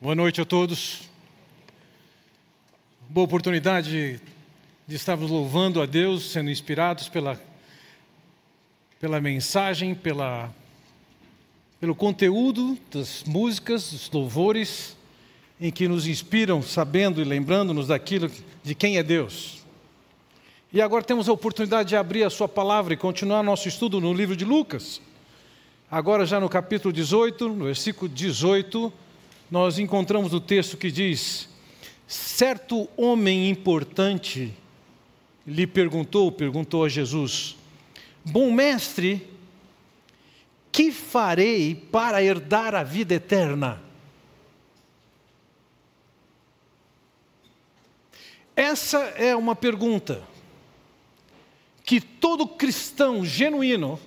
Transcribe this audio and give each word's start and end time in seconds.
Boa 0.00 0.14
noite 0.14 0.40
a 0.40 0.44
todos. 0.44 1.02
Boa 3.08 3.24
oportunidade 3.24 4.20
de 4.86 4.96
estarmos 4.96 5.30
louvando 5.30 5.80
a 5.80 5.86
Deus, 5.86 6.30
sendo 6.30 6.50
inspirados 6.50 7.08
pela, 7.08 7.40
pela 9.00 9.20
mensagem, 9.20 9.94
pela, 9.94 10.52
pelo 11.80 11.94
conteúdo 11.94 12.76
das 12.92 13.22
músicas, 13.24 13.92
dos 13.92 14.10
louvores, 14.10 14.96
em 15.60 15.70
que 15.70 15.86
nos 15.88 16.06
inspiram, 16.06 16.60
sabendo 16.60 17.22
e 17.22 17.24
lembrando-nos 17.24 17.86
daquilo 17.86 18.30
de 18.62 18.74
quem 18.74 18.98
é 18.98 19.02
Deus. 19.02 19.64
E 20.72 20.82
agora 20.82 21.04
temos 21.04 21.28
a 21.28 21.32
oportunidade 21.32 21.90
de 21.90 21.96
abrir 21.96 22.24
a 22.24 22.30
Sua 22.30 22.48
palavra 22.48 22.92
e 22.92 22.96
continuar 22.96 23.42
nosso 23.44 23.68
estudo 23.68 24.00
no 24.00 24.12
livro 24.12 24.36
de 24.36 24.44
Lucas. 24.44 25.00
Agora, 25.88 26.26
já 26.26 26.40
no 26.40 26.48
capítulo 26.48 26.92
18, 26.92 27.48
no 27.48 27.66
versículo 27.66 28.08
18, 28.08 28.92
nós 29.50 29.78
encontramos 29.78 30.32
o 30.32 30.40
texto 30.40 30.76
que 30.76 30.90
diz: 30.90 31.48
Certo 32.06 32.88
homem 32.96 33.48
importante 33.48 34.52
lhe 35.46 35.66
perguntou, 35.66 36.30
perguntou 36.32 36.84
a 36.84 36.88
Jesus: 36.88 37.56
Bom 38.24 38.50
mestre, 38.52 39.28
que 40.72 40.90
farei 40.90 41.74
para 41.74 42.22
herdar 42.22 42.74
a 42.74 42.82
vida 42.82 43.14
eterna? 43.14 43.80
Essa 48.56 48.98
é 49.16 49.34
uma 49.34 49.56
pergunta 49.56 50.22
que 51.82 52.00
todo 52.00 52.46
cristão 52.46 53.24
genuíno 53.24 54.00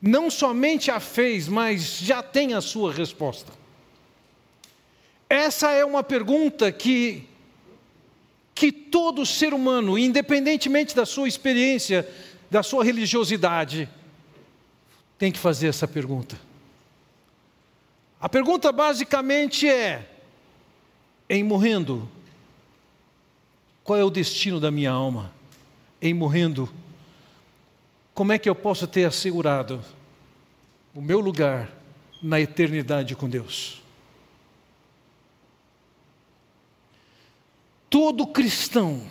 não 0.00 0.30
somente 0.30 0.90
a 0.90 1.00
fez, 1.00 1.48
mas 1.48 1.98
já 1.98 2.22
tem 2.22 2.54
a 2.54 2.60
sua 2.60 2.92
resposta. 2.92 3.63
Essa 5.28 5.70
é 5.72 5.84
uma 5.84 6.02
pergunta 6.02 6.70
que 6.70 7.28
que 8.54 8.70
todo 8.70 9.26
ser 9.26 9.52
humano, 9.52 9.98
independentemente 9.98 10.94
da 10.94 11.04
sua 11.04 11.26
experiência, 11.26 12.08
da 12.50 12.62
sua 12.62 12.84
religiosidade, 12.84 13.88
tem 15.18 15.32
que 15.32 15.38
fazer 15.38 15.68
essa 15.68 15.88
pergunta. 15.88 16.38
A 18.20 18.28
pergunta 18.28 18.70
basicamente 18.70 19.68
é: 19.68 20.08
em 21.28 21.42
morrendo, 21.42 22.08
qual 23.82 23.98
é 23.98 24.04
o 24.04 24.10
destino 24.10 24.60
da 24.60 24.70
minha 24.70 24.92
alma? 24.92 25.32
Em 26.00 26.14
morrendo, 26.14 26.72
como 28.14 28.32
é 28.32 28.38
que 28.38 28.48
eu 28.48 28.54
posso 28.54 28.86
ter 28.86 29.04
assegurado 29.04 29.82
o 30.94 31.00
meu 31.00 31.18
lugar 31.18 31.70
na 32.22 32.40
eternidade 32.40 33.16
com 33.16 33.28
Deus? 33.28 33.83
Todo 37.94 38.26
cristão 38.26 39.02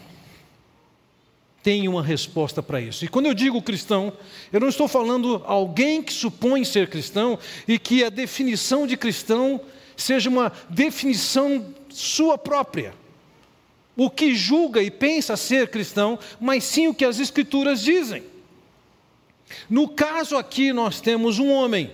tem 1.63 1.87
uma 1.87 2.03
resposta 2.03 2.61
para 2.61 2.81
isso. 2.81 3.05
E 3.05 3.07
quando 3.07 3.27
eu 3.27 3.33
digo 3.33 3.61
cristão, 3.61 4.11
eu 4.51 4.59
não 4.59 4.67
estou 4.67 4.89
falando 4.89 5.41
alguém 5.45 6.03
que 6.03 6.11
supõe 6.11 6.65
ser 6.65 6.89
cristão 6.89 7.39
e 7.65 7.79
que 7.79 8.03
a 8.03 8.09
definição 8.09 8.85
de 8.85 8.97
cristão 8.97 9.61
seja 9.95 10.29
uma 10.29 10.51
definição 10.69 11.73
sua 11.87 12.37
própria. 12.37 12.93
O 13.95 14.09
que 14.09 14.35
julga 14.35 14.83
e 14.83 14.91
pensa 14.91 15.37
ser 15.37 15.69
cristão, 15.69 16.19
mas 16.37 16.65
sim 16.65 16.89
o 16.89 16.93
que 16.93 17.05
as 17.05 17.21
Escrituras 17.21 17.81
dizem. 17.81 18.21
No 19.69 19.87
caso 19.87 20.35
aqui, 20.35 20.73
nós 20.73 20.99
temos 20.99 21.39
um 21.39 21.49
homem. 21.49 21.89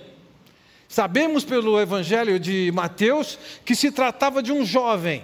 Sabemos 0.88 1.44
pelo 1.44 1.80
Evangelho 1.80 2.40
de 2.40 2.72
Mateus 2.74 3.38
que 3.64 3.76
se 3.76 3.92
tratava 3.92 4.42
de 4.42 4.52
um 4.52 4.66
jovem 4.66 5.24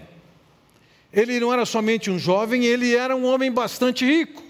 ele 1.15 1.39
não 1.39 1.53
era 1.53 1.65
somente 1.65 2.11
um 2.11 2.19
jovem, 2.19 2.65
ele 2.65 2.93
era 2.93 3.15
um 3.15 3.25
homem 3.25 3.51
bastante 3.51 4.05
rico. 4.05 4.43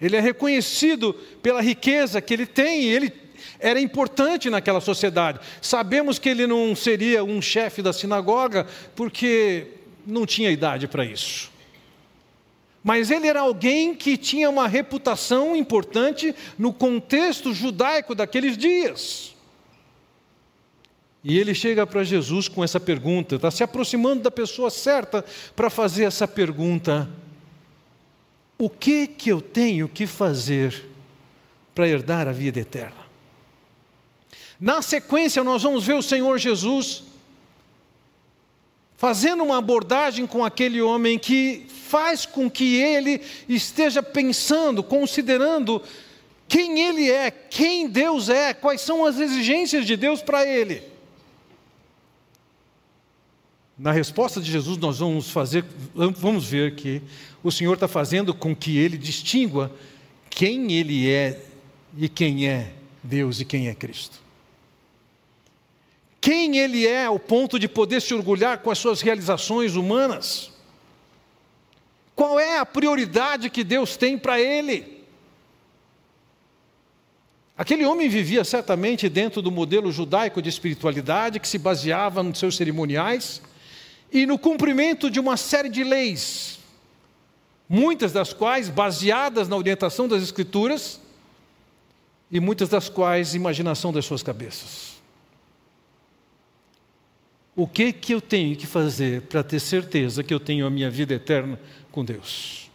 Ele 0.00 0.16
é 0.16 0.20
reconhecido 0.20 1.14
pela 1.42 1.62
riqueza 1.62 2.20
que 2.20 2.34
ele 2.34 2.44
tem, 2.44 2.84
ele 2.84 3.10
era 3.58 3.80
importante 3.80 4.50
naquela 4.50 4.80
sociedade. 4.80 5.40
Sabemos 5.62 6.18
que 6.18 6.28
ele 6.28 6.46
não 6.46 6.76
seria 6.76 7.24
um 7.24 7.40
chefe 7.40 7.80
da 7.80 7.92
sinagoga, 7.92 8.66
porque 8.94 9.68
não 10.06 10.26
tinha 10.26 10.50
idade 10.50 10.86
para 10.86 11.04
isso. 11.04 11.50
Mas 12.82 13.10
ele 13.10 13.26
era 13.26 13.40
alguém 13.40 13.94
que 13.94 14.18
tinha 14.18 14.50
uma 14.50 14.68
reputação 14.68 15.56
importante 15.56 16.34
no 16.58 16.70
contexto 16.70 17.54
judaico 17.54 18.14
daqueles 18.14 18.58
dias. 18.58 19.33
E 21.24 21.38
ele 21.38 21.54
chega 21.54 21.86
para 21.86 22.04
Jesus 22.04 22.48
com 22.48 22.62
essa 22.62 22.78
pergunta, 22.78 23.36
está 23.36 23.50
se 23.50 23.64
aproximando 23.64 24.22
da 24.22 24.30
pessoa 24.30 24.68
certa 24.68 25.24
para 25.56 25.70
fazer 25.70 26.04
essa 26.04 26.28
pergunta: 26.28 27.08
O 28.58 28.68
que 28.68 29.06
que 29.06 29.32
eu 29.32 29.40
tenho 29.40 29.88
que 29.88 30.06
fazer 30.06 30.84
para 31.74 31.88
herdar 31.88 32.28
a 32.28 32.32
vida 32.32 32.60
eterna? 32.60 33.04
Na 34.60 34.82
sequência, 34.82 35.42
nós 35.42 35.62
vamos 35.62 35.86
ver 35.86 35.94
o 35.94 36.02
Senhor 36.02 36.38
Jesus 36.38 37.04
fazendo 38.96 39.42
uma 39.42 39.58
abordagem 39.58 40.26
com 40.26 40.44
aquele 40.44 40.80
homem 40.80 41.18
que 41.18 41.66
faz 41.88 42.26
com 42.26 42.50
que 42.50 42.76
ele 42.76 43.20
esteja 43.48 44.02
pensando, 44.02 44.82
considerando 44.82 45.82
quem 46.46 46.80
ele 46.80 47.10
é, 47.10 47.30
quem 47.30 47.88
Deus 47.88 48.28
é, 48.28 48.52
quais 48.52 48.82
são 48.82 49.04
as 49.06 49.18
exigências 49.18 49.86
de 49.86 49.96
Deus 49.96 50.22
para 50.22 50.46
ele. 50.46 50.93
Na 53.76 53.90
resposta 53.90 54.40
de 54.40 54.50
Jesus, 54.50 54.78
nós 54.78 55.00
vamos 55.00 55.30
fazer, 55.30 55.64
vamos 55.94 56.44
ver 56.44 56.76
que 56.76 57.02
o 57.42 57.50
Senhor 57.50 57.74
está 57.74 57.88
fazendo 57.88 58.32
com 58.32 58.54
que 58.54 58.78
ele 58.78 58.96
distingua 58.96 59.72
quem 60.30 60.72
ele 60.72 61.10
é 61.10 61.40
e 61.96 62.08
quem 62.08 62.48
é 62.48 62.72
Deus 63.02 63.40
e 63.40 63.44
quem 63.44 63.68
é 63.68 63.74
Cristo. 63.74 64.22
Quem 66.20 66.56
ele 66.56 66.86
é 66.86 67.04
ao 67.06 67.18
ponto 67.18 67.58
de 67.58 67.68
poder 67.68 68.00
se 68.00 68.14
orgulhar 68.14 68.58
com 68.58 68.70
as 68.70 68.78
suas 68.78 69.00
realizações 69.00 69.74
humanas? 69.74 70.52
Qual 72.14 72.38
é 72.38 72.58
a 72.58 72.64
prioridade 72.64 73.50
que 73.50 73.64
Deus 73.64 73.96
tem 73.96 74.16
para 74.16 74.40
ele? 74.40 75.02
Aquele 77.58 77.84
homem 77.84 78.08
vivia 78.08 78.44
certamente 78.44 79.08
dentro 79.08 79.42
do 79.42 79.50
modelo 79.50 79.90
judaico 79.90 80.40
de 80.40 80.48
espiritualidade 80.48 81.40
que 81.40 81.46
se 81.46 81.58
baseava 81.58 82.22
nos 82.22 82.38
seus 82.38 82.56
cerimoniais 82.56 83.42
e 84.14 84.24
no 84.26 84.38
cumprimento 84.38 85.10
de 85.10 85.18
uma 85.18 85.36
série 85.36 85.68
de 85.68 85.82
leis, 85.82 86.60
muitas 87.68 88.12
das 88.12 88.32
quais 88.32 88.68
baseadas 88.68 89.48
na 89.48 89.56
orientação 89.56 90.06
das 90.06 90.22
Escrituras 90.22 91.00
e 92.30 92.38
muitas 92.38 92.68
das 92.68 92.88
quais 92.88 93.34
imaginação 93.34 93.92
das 93.92 94.04
suas 94.04 94.22
cabeças. 94.22 94.94
O 97.56 97.66
que 97.66 97.92
que 97.92 98.14
eu 98.14 98.20
tenho 98.20 98.56
que 98.56 98.68
fazer 98.68 99.22
para 99.22 99.42
ter 99.42 99.58
certeza 99.58 100.22
que 100.22 100.32
eu 100.32 100.38
tenho 100.38 100.64
a 100.64 100.70
minha 100.70 100.90
vida 100.90 101.14
eterna 101.14 101.58
com 101.90 102.04
Deus? 102.04 102.70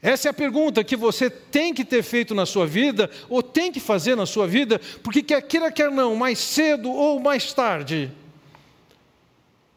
Essa 0.00 0.28
é 0.28 0.30
a 0.30 0.34
pergunta 0.34 0.84
que 0.84 0.94
você 0.94 1.28
tem 1.28 1.74
que 1.74 1.84
ter 1.84 2.04
feito 2.04 2.32
na 2.32 2.46
sua 2.46 2.64
vida, 2.64 3.10
ou 3.28 3.42
tem 3.42 3.72
que 3.72 3.80
fazer 3.80 4.14
na 4.14 4.26
sua 4.26 4.46
vida, 4.46 4.80
porque 5.02 5.20
quer 5.20 5.42
queira, 5.42 5.72
quer 5.72 5.90
não, 5.90 6.14
mais 6.14 6.38
cedo 6.38 6.90
ou 6.92 7.18
mais 7.18 7.52
tarde, 7.52 8.12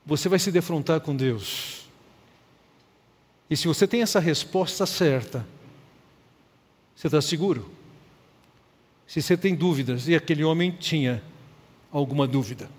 você 0.10 0.28
vai 0.28 0.40
se 0.40 0.52
defrontar 0.52 1.00
com 1.02 1.16
Deus. 1.16 1.88
E 3.48 3.56
se 3.56 3.68
você 3.68 3.88
tem 3.88 4.02
essa 4.02 4.20
resposta 4.20 4.86
certa, 4.86 5.46
você 6.96 7.08
está 7.08 7.22
seguro. 7.22 7.72
Se 9.08 9.22
você 9.22 9.38
tem 9.38 9.54
dúvidas, 9.54 10.08
e 10.08 10.16
aquele 10.16 10.44
homem 10.44 10.72
tinha 10.72 11.24
alguma 11.92 12.28
dúvida. 12.28 12.70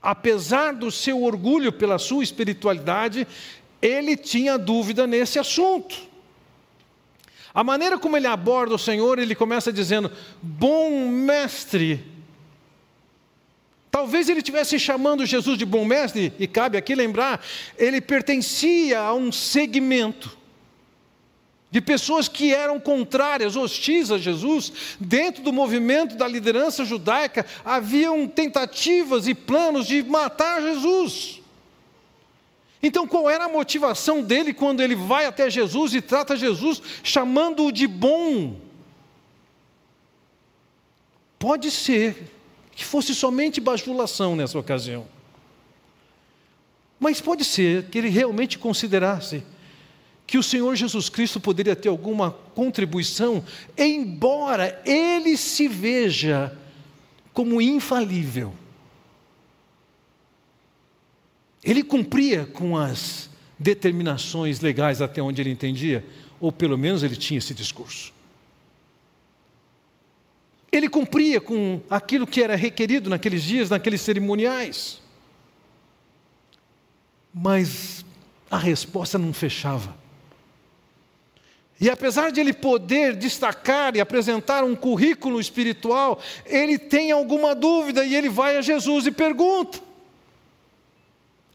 Apesar 0.00 0.72
do 0.74 0.90
seu 0.90 1.22
orgulho 1.22 1.72
pela 1.72 1.98
sua 1.98 2.24
espiritualidade, 2.24 3.26
ele 3.82 4.16
tinha 4.16 4.56
dúvida 4.56 5.06
nesse 5.06 5.38
assunto. 5.38 6.08
A 7.52 7.62
maneira 7.62 7.98
como 7.98 8.16
ele 8.16 8.26
aborda 8.26 8.74
o 8.74 8.78
Senhor, 8.78 9.18
ele 9.18 9.34
começa 9.34 9.72
dizendo: 9.72 10.10
Bom 10.42 11.08
mestre, 11.08 12.04
Talvez 13.98 14.28
ele 14.28 14.38
estivesse 14.38 14.78
chamando 14.78 15.26
Jesus 15.26 15.58
de 15.58 15.66
bom 15.66 15.84
mestre, 15.84 16.32
e 16.38 16.46
cabe 16.46 16.78
aqui 16.78 16.94
lembrar, 16.94 17.44
ele 17.76 18.00
pertencia 18.00 19.00
a 19.00 19.12
um 19.12 19.32
segmento 19.32 20.38
de 21.68 21.80
pessoas 21.80 22.28
que 22.28 22.54
eram 22.54 22.78
contrárias, 22.78 23.56
hostis 23.56 24.12
a 24.12 24.16
Jesus. 24.16 24.72
Dentro 25.00 25.42
do 25.42 25.52
movimento 25.52 26.14
da 26.14 26.28
liderança 26.28 26.84
judaica, 26.84 27.44
haviam 27.64 28.28
tentativas 28.28 29.26
e 29.26 29.34
planos 29.34 29.84
de 29.88 30.00
matar 30.04 30.62
Jesus. 30.62 31.42
Então, 32.80 33.04
qual 33.04 33.28
era 33.28 33.46
a 33.46 33.48
motivação 33.48 34.22
dele 34.22 34.54
quando 34.54 34.80
ele 34.80 34.94
vai 34.94 35.26
até 35.26 35.50
Jesus 35.50 35.92
e 35.92 36.00
trata 36.00 36.36
Jesus 36.36 36.80
chamando-o 37.02 37.72
de 37.72 37.88
bom? 37.88 38.60
Pode 41.36 41.72
ser 41.72 42.37
que 42.78 42.84
fosse 42.84 43.12
somente 43.12 43.60
bajulação 43.60 44.36
nessa 44.36 44.56
ocasião. 44.56 45.04
Mas 47.00 47.20
pode 47.20 47.44
ser 47.44 47.86
que 47.86 47.98
ele 47.98 48.08
realmente 48.08 48.56
considerasse 48.56 49.42
que 50.24 50.38
o 50.38 50.44
Senhor 50.44 50.76
Jesus 50.76 51.08
Cristo 51.08 51.40
poderia 51.40 51.74
ter 51.74 51.88
alguma 51.88 52.30
contribuição, 52.30 53.44
embora 53.76 54.80
ele 54.86 55.36
se 55.36 55.66
veja 55.66 56.56
como 57.32 57.60
infalível. 57.60 58.54
Ele 61.64 61.82
cumpria 61.82 62.46
com 62.46 62.76
as 62.76 63.28
determinações 63.58 64.60
legais 64.60 65.02
até 65.02 65.20
onde 65.20 65.42
ele 65.42 65.50
entendia, 65.50 66.06
ou 66.38 66.52
pelo 66.52 66.78
menos 66.78 67.02
ele 67.02 67.16
tinha 67.16 67.38
esse 67.38 67.52
discurso. 67.52 68.12
Ele 70.70 70.88
cumpria 70.88 71.40
com 71.40 71.80
aquilo 71.88 72.26
que 72.26 72.42
era 72.42 72.54
requerido 72.54 73.08
naqueles 73.08 73.42
dias, 73.42 73.70
naqueles 73.70 74.00
cerimoniais. 74.00 75.00
Mas 77.32 78.04
a 78.50 78.58
resposta 78.58 79.18
não 79.18 79.32
fechava. 79.32 79.96
E 81.80 81.88
apesar 81.88 82.32
de 82.32 82.40
ele 82.40 82.52
poder 82.52 83.14
destacar 83.14 83.94
e 83.94 84.00
apresentar 84.00 84.64
um 84.64 84.74
currículo 84.74 85.40
espiritual, 85.40 86.20
ele 86.44 86.76
tem 86.76 87.12
alguma 87.12 87.54
dúvida 87.54 88.04
e 88.04 88.16
ele 88.16 88.28
vai 88.28 88.56
a 88.56 88.62
Jesus 88.62 89.06
e 89.06 89.12
pergunta. 89.12 89.80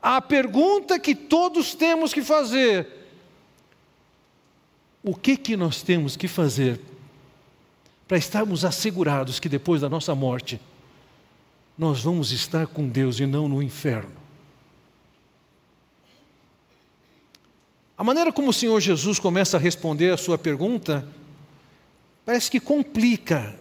A 0.01 0.21
pergunta 0.21 0.98
que 0.98 1.13
todos 1.13 1.75
temos 1.75 2.13
que 2.13 2.21
fazer: 2.21 2.88
o 5.04 5.13
que 5.13 5.36
que 5.36 5.57
nós 5.57 5.81
temos 5.81 6.15
que 6.15 6.27
fazer 6.27 6.80
para 8.13 8.19
estarmos 8.19 8.63
assegurados 8.63 9.39
que 9.39 9.50
depois 9.50 9.81
da 9.81 9.89
nossa 9.89 10.13
morte 10.13 10.62
nós 11.75 12.04
vamos 12.04 12.31
estar 12.31 12.68
com 12.68 12.88
Deus 12.88 13.19
e 13.19 13.25
não 13.25 13.48
no 13.50 13.60
inferno? 13.60 14.13
A 17.98 18.04
maneira 18.04 18.31
como 18.31 18.51
o 18.51 18.54
Senhor 18.54 18.80
Jesus 18.80 19.18
começa 19.18 19.57
a 19.57 19.60
responder 19.60 20.13
a 20.13 20.18
sua 20.18 20.38
pergunta 20.38 21.07
parece 22.24 22.51
que 22.51 22.60
complica. 22.60 23.57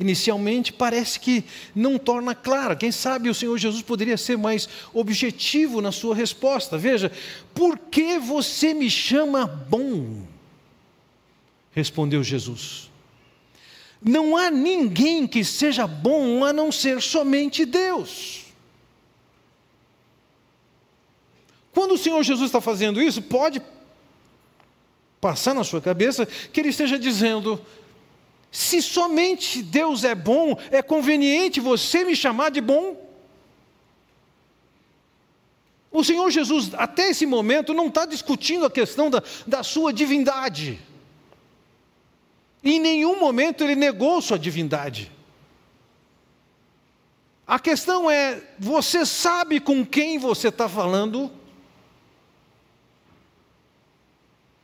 Inicialmente 0.00 0.72
parece 0.72 1.20
que 1.20 1.44
não 1.76 2.00
torna 2.00 2.34
clara. 2.34 2.74
Quem 2.74 2.90
sabe 2.90 3.28
o 3.28 3.34
Senhor 3.34 3.56
Jesus 3.56 3.82
poderia 3.82 4.16
ser 4.16 4.36
mais 4.36 4.68
objetivo 4.92 5.80
na 5.80 5.92
sua 5.92 6.16
resposta. 6.16 6.76
Veja, 6.76 7.12
por 7.54 7.78
que 7.78 8.18
você 8.18 8.74
me 8.74 8.90
chama 8.90 9.46
bom? 9.46 10.26
Respondeu 11.70 12.24
Jesus. 12.24 12.90
Não 14.04 14.36
há 14.36 14.50
ninguém 14.50 15.26
que 15.26 15.44
seja 15.44 15.86
bom 15.86 16.44
a 16.44 16.52
não 16.52 16.72
ser 16.72 17.00
somente 17.00 17.64
Deus. 17.64 18.42
Quando 21.72 21.92
o 21.94 21.98
Senhor 21.98 22.22
Jesus 22.22 22.46
está 22.46 22.60
fazendo 22.60 23.00
isso, 23.00 23.22
pode 23.22 23.62
passar 25.20 25.54
na 25.54 25.64
sua 25.64 25.80
cabeça 25.80 26.26
que 26.26 26.60
ele 26.60 26.68
esteja 26.68 26.98
dizendo: 26.98 27.60
se 28.50 28.82
somente 28.82 29.62
Deus 29.62 30.04
é 30.04 30.14
bom, 30.14 30.58
é 30.70 30.82
conveniente 30.82 31.60
você 31.60 32.04
me 32.04 32.16
chamar 32.16 32.50
de 32.50 32.60
bom? 32.60 33.00
O 35.92 36.02
Senhor 36.02 36.30
Jesus, 36.30 36.70
até 36.74 37.10
esse 37.10 37.26
momento, 37.26 37.74
não 37.74 37.86
está 37.86 38.04
discutindo 38.04 38.64
a 38.64 38.70
questão 38.70 39.10
da, 39.10 39.22
da 39.46 39.62
sua 39.62 39.92
divindade. 39.92 40.80
Em 42.64 42.78
nenhum 42.78 43.18
momento 43.18 43.64
ele 43.64 43.74
negou 43.74 44.22
sua 44.22 44.38
divindade. 44.38 45.10
A 47.46 47.58
questão 47.58 48.10
é: 48.10 48.42
você 48.58 49.04
sabe 49.04 49.60
com 49.60 49.84
quem 49.84 50.18
você 50.18 50.48
está 50.48 50.68
falando? 50.68 51.30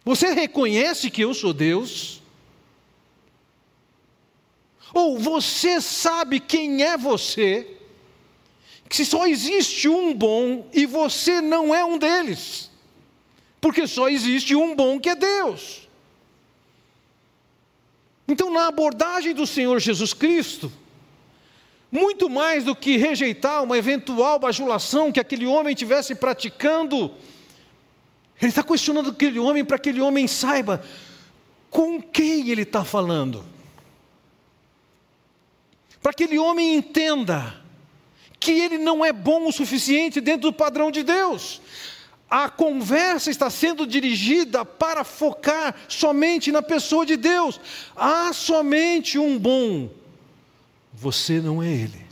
Você 0.05 0.33
reconhece 0.33 1.11
que 1.11 1.23
eu 1.23 1.35
sou 1.35 1.53
Deus? 1.53 2.23
Ou 4.95 5.19
você 5.19 5.81
sabe 5.81 6.41
quem 6.41 6.83
é 6.83 6.97
você? 6.97 7.77
Que 8.89 9.05
só 9.05 9.27
existe 9.27 9.87
um 9.87 10.15
bom 10.15 10.67
e 10.73 10.87
você 10.87 11.43
não 11.43 11.75
é 11.75 11.85
um 11.85 11.99
deles. 11.99 12.71
Porque 13.61 13.87
só 13.87 14.09
existe 14.09 14.55
um 14.55 14.75
bom 14.75 14.99
que 14.99 15.11
é 15.11 15.15
Deus. 15.15 15.88
Então, 18.29 18.53
na 18.53 18.69
abordagem 18.69 19.35
do 19.35 19.47
Senhor 19.47 19.81
Jesus 19.81 20.13
Cristo, 20.13 20.71
muito 21.91 22.29
mais 22.29 22.65
do 22.65 22.77
que 22.77 22.99
rejeitar 22.99 23.65
uma 23.65 23.79
eventual 23.79 24.39
bajulação 24.39 25.11
que 25.11 25.19
aquele 25.19 25.47
homem 25.47 25.73
estivesse 25.73 26.15
praticando, 26.15 27.11
ele 28.41 28.51
está 28.51 28.63
questionando 28.63 29.11
aquele 29.11 29.39
homem 29.39 29.65
para 29.65 29.79
que 29.79 29.89
aquele 29.89 30.03
homem 30.03 30.27
saiba 30.27 30.85
com 31.71 32.01
quem 32.01 32.51
ele 32.51 32.63
está 32.63 32.85
falando. 32.85 33.43
Para 36.03 36.13
que 36.13 36.25
aquele 36.25 36.39
homem 36.39 36.77
entenda 36.77 37.63
que 38.39 38.53
ele 38.53 38.79
não 38.79 39.05
é 39.05 39.13
bom 39.13 39.49
o 39.49 39.53
suficiente 39.53 40.21
dentro 40.21 40.51
do 40.51 40.53
padrão 40.53 40.91
de 40.91 41.03
Deus. 41.03 41.61
A 42.31 42.51
conversa 42.51 43.31
está 43.31 43.49
sendo 43.49 43.87
dirigida 43.87 44.65
para 44.65 45.03
focar 45.03 45.75
somente 45.89 46.53
na 46.53 46.61
pessoa 46.61 47.07
de 47.07 47.17
Deus. 47.17 47.59
Há 47.97 48.33
somente 48.33 49.19
um 49.19 49.39
bom. 49.39 49.91
Você 50.93 51.41
não 51.41 51.63
é 51.63 51.73
ele. 51.73 52.07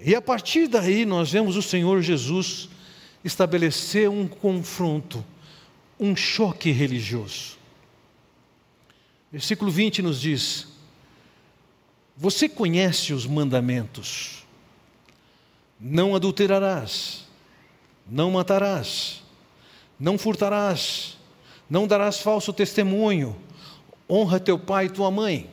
E 0.00 0.14
a 0.14 0.22
partir 0.22 0.66
daí 0.66 1.04
nós 1.04 1.30
vemos 1.30 1.56
o 1.56 1.62
Senhor 1.62 2.00
Jesus 2.00 2.68
estabelecer 3.22 4.08
um 4.08 4.26
confronto, 4.26 5.24
um 5.98 6.16
choque 6.16 6.70
religioso. 6.70 7.58
Versículo 9.30 9.70
20 9.70 10.02
nos 10.02 10.20
diz: 10.20 10.66
Você 12.16 12.48
conhece 12.48 13.12
os 13.12 13.26
mandamentos: 13.26 14.39
não 15.80 16.14
adulterarás, 16.14 17.26
não 18.06 18.30
matarás, 18.30 19.22
não 19.98 20.18
furtarás, 20.18 21.16
não 21.68 21.86
darás 21.86 22.20
falso 22.20 22.52
testemunho, 22.52 23.34
honra 24.08 24.38
teu 24.38 24.58
pai 24.58 24.86
e 24.86 24.90
tua 24.90 25.10
mãe. 25.10 25.48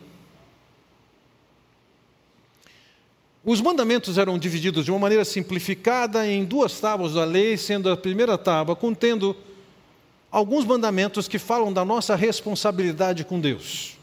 Os 3.45 3.61
mandamentos 3.61 4.18
eram 4.18 4.37
divididos 4.37 4.83
de 4.83 4.92
uma 4.92 4.99
maneira 4.99 5.23
simplificada 5.23 6.28
em 6.28 6.44
duas 6.44 6.78
tábuas 6.81 7.13
da 7.13 7.23
lei, 7.23 7.56
sendo 7.56 7.90
a 7.90 7.95
primeira 7.95 8.37
tábua 8.37 8.75
contendo 8.75 9.37
alguns 10.30 10.66
mandamentos 10.66 11.30
que 11.30 11.40
falam 11.40 11.71
da 11.71 11.85
nossa 11.85 12.13
responsabilidade 12.13 13.23
com 13.23 13.40
Deus. 13.40 13.97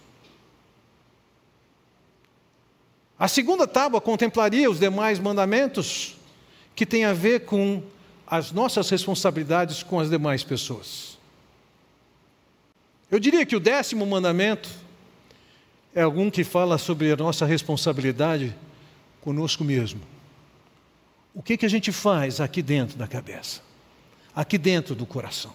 A 3.18 3.28
segunda 3.28 3.66
tábua 3.66 4.00
contemplaria 4.00 4.70
os 4.70 4.80
demais 4.80 5.18
mandamentos 5.18 6.16
que 6.74 6.84
têm 6.84 7.04
a 7.04 7.12
ver 7.12 7.40
com 7.40 7.82
as 8.26 8.52
nossas 8.52 8.88
responsabilidades 8.90 9.82
com 9.82 10.00
as 10.00 10.10
demais 10.10 10.42
pessoas. 10.42 11.18
Eu 13.10 13.20
diria 13.20 13.46
que 13.46 13.54
o 13.54 13.60
décimo 13.60 14.04
mandamento 14.06 14.68
é 15.94 16.02
algum 16.02 16.30
que 16.30 16.42
fala 16.42 16.78
sobre 16.78 17.12
a 17.12 17.16
nossa 17.16 17.46
responsabilidade 17.46 18.54
conosco 19.20 19.62
mesmo. 19.62 20.00
O 21.32 21.42
que, 21.42 21.56
que 21.56 21.66
a 21.66 21.68
gente 21.68 21.92
faz 21.92 22.40
aqui 22.40 22.62
dentro 22.62 22.96
da 22.96 23.06
cabeça, 23.06 23.60
aqui 24.34 24.58
dentro 24.58 24.94
do 24.94 25.06
coração? 25.06 25.52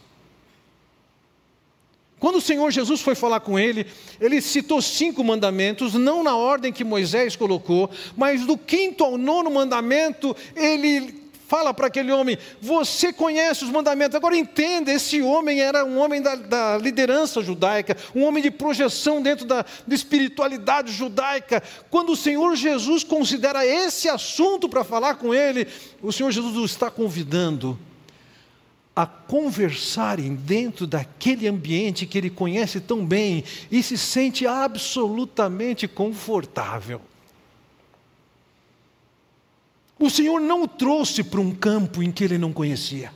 Quando 2.20 2.36
o 2.36 2.42
Senhor 2.42 2.70
Jesus 2.70 3.00
foi 3.00 3.16
falar 3.16 3.40
com 3.40 3.58
ele, 3.58 3.88
ele 4.20 4.42
citou 4.42 4.82
cinco 4.82 5.24
mandamentos, 5.24 5.94
não 5.94 6.22
na 6.22 6.36
ordem 6.36 6.74
que 6.74 6.84
Moisés 6.84 7.36
colocou, 7.36 7.90
mas 8.18 8.46
do 8.46 8.58
quinto 8.58 9.04
ao 9.04 9.18
nono 9.18 9.50
mandamento, 9.50 10.36
ele 10.56 11.20
fala 11.50 11.74
para 11.74 11.88
aquele 11.88 12.12
homem: 12.12 12.38
Você 12.62 13.12
conhece 13.12 13.64
os 13.64 13.72
mandamentos. 13.72 14.16
Agora 14.16 14.38
entenda: 14.38 14.92
esse 14.92 15.22
homem 15.22 15.60
era 15.60 15.84
um 15.84 15.98
homem 15.98 16.22
da, 16.22 16.36
da 16.36 16.78
liderança 16.78 17.42
judaica, 17.42 17.98
um 18.14 18.24
homem 18.24 18.44
de 18.44 18.52
projeção 18.52 19.22
dentro 19.22 19.46
da, 19.46 19.66
da 19.88 19.96
espiritualidade 19.96 20.92
judaica. 20.92 21.64
Quando 21.90 22.12
o 22.12 22.18
Senhor 22.18 22.56
Jesus 22.56 23.04
considera 23.04 23.66
esse 23.66 24.08
assunto 24.08 24.70
para 24.70 24.84
falar 24.84 25.16
com 25.16 25.34
ele, 25.34 25.68
o 26.02 26.12
Senhor 26.12 26.32
Jesus 26.32 26.56
o 26.56 26.66
está 26.66 26.92
convidando 26.92 27.80
a 28.96 29.06
conversarem 29.06 30.36
dentro 30.36 30.86
daquele 30.86 31.48
ambiente 31.48 32.06
que 32.06 32.18
ele 32.18 32.30
conhece 32.30 32.80
tão 32.82 33.06
bem 33.06 33.44
e 33.72 33.82
se 33.82 33.98
sente 33.98 34.46
absolutamente 34.46 35.88
confortável. 35.88 37.02
O 39.98 40.10
Senhor 40.10 40.40
não 40.40 40.64
o 40.64 40.68
trouxe 40.68 41.24
para 41.24 41.42
um 41.42 41.54
campo 41.54 42.02
em 42.02 42.12
que 42.12 42.24
ele 42.24 42.38
não 42.38 42.54
conhecia. 42.54 43.12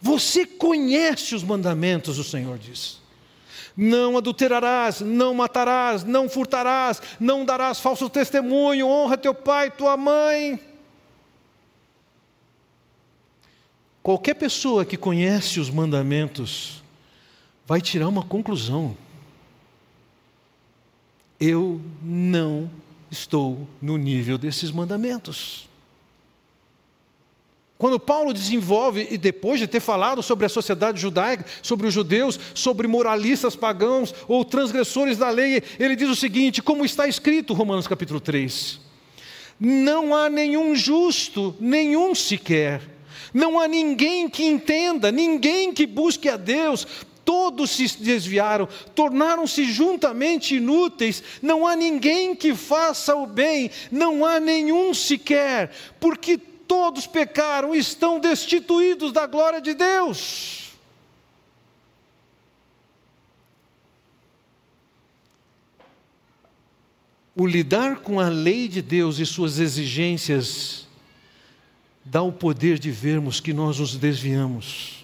Você 0.00 0.46
conhece 0.46 1.34
os 1.34 1.42
mandamentos, 1.42 2.18
o 2.18 2.24
Senhor 2.24 2.58
diz. 2.58 3.00
Não 3.76 4.16
adulterarás, 4.16 5.00
não 5.00 5.34
matarás, 5.34 6.04
não 6.04 6.28
furtarás, 6.28 7.00
não 7.18 7.44
darás 7.44 7.80
falso 7.80 8.08
testemunho, 8.08 8.86
honra 8.86 9.16
teu 9.16 9.34
pai 9.34 9.68
e 9.68 9.70
tua 9.70 9.96
mãe. 9.96 10.60
Qualquer 14.02 14.34
pessoa 14.34 14.84
que 14.84 14.96
conhece 14.96 15.60
os 15.60 15.68
mandamentos 15.68 16.82
vai 17.66 17.80
tirar 17.80 18.08
uma 18.08 18.24
conclusão. 18.24 18.96
Eu 21.38 21.80
não 22.02 22.70
estou 23.10 23.68
no 23.80 23.96
nível 23.96 24.38
desses 24.38 24.70
mandamentos. 24.70 25.68
Quando 27.80 27.98
Paulo 27.98 28.34
desenvolve, 28.34 29.08
e 29.10 29.16
depois 29.16 29.58
de 29.58 29.66
ter 29.66 29.80
falado 29.80 30.22
sobre 30.22 30.44
a 30.44 30.50
sociedade 30.50 31.00
judaica, 31.00 31.46
sobre 31.62 31.86
os 31.86 31.94
judeus, 31.94 32.38
sobre 32.54 32.86
moralistas 32.86 33.56
pagãos 33.56 34.14
ou 34.28 34.44
transgressores 34.44 35.16
da 35.16 35.30
lei, 35.30 35.62
ele 35.78 35.96
diz 35.96 36.10
o 36.10 36.16
seguinte: 36.16 36.60
como 36.60 36.84
está 36.84 37.06
escrito, 37.06 37.54
Romanos 37.54 37.86
capítulo 37.86 38.20
3: 38.20 38.80
Não 39.58 40.14
há 40.14 40.28
nenhum 40.28 40.74
justo, 40.74 41.54
nenhum 41.58 42.14
sequer, 42.14 42.82
não 43.32 43.58
há 43.58 43.68
ninguém 43.68 44.28
que 44.28 44.44
entenda, 44.44 45.12
ninguém 45.12 45.72
que 45.72 45.86
busque 45.86 46.28
a 46.28 46.36
Deus, 46.36 46.86
todos 47.24 47.70
se 47.70 48.02
desviaram, 48.02 48.68
tornaram-se 48.94 49.64
juntamente 49.64 50.56
inúteis, 50.56 51.22
não 51.40 51.66
há 51.66 51.76
ninguém 51.76 52.34
que 52.34 52.54
faça 52.54 53.14
o 53.14 53.26
bem, 53.26 53.70
não 53.90 54.26
há 54.26 54.40
nenhum 54.40 54.92
sequer, 54.92 55.70
porque 56.00 56.36
todos 56.36 57.06
pecaram, 57.06 57.74
estão 57.74 58.18
destituídos 58.18 59.12
da 59.12 59.26
glória 59.26 59.60
de 59.60 59.74
Deus. 59.74 60.70
O 67.36 67.46
lidar 67.46 68.00
com 68.00 68.18
a 68.18 68.28
lei 68.28 68.66
de 68.66 68.82
Deus 68.82 69.18
e 69.18 69.24
suas 69.24 69.60
exigências 69.60 70.86
dá 72.04 72.22
o 72.22 72.32
poder 72.32 72.78
de 72.78 72.90
vermos 72.90 73.40
que 73.40 73.52
nós 73.52 73.78
nos 73.78 73.96
desviamos 73.96 75.00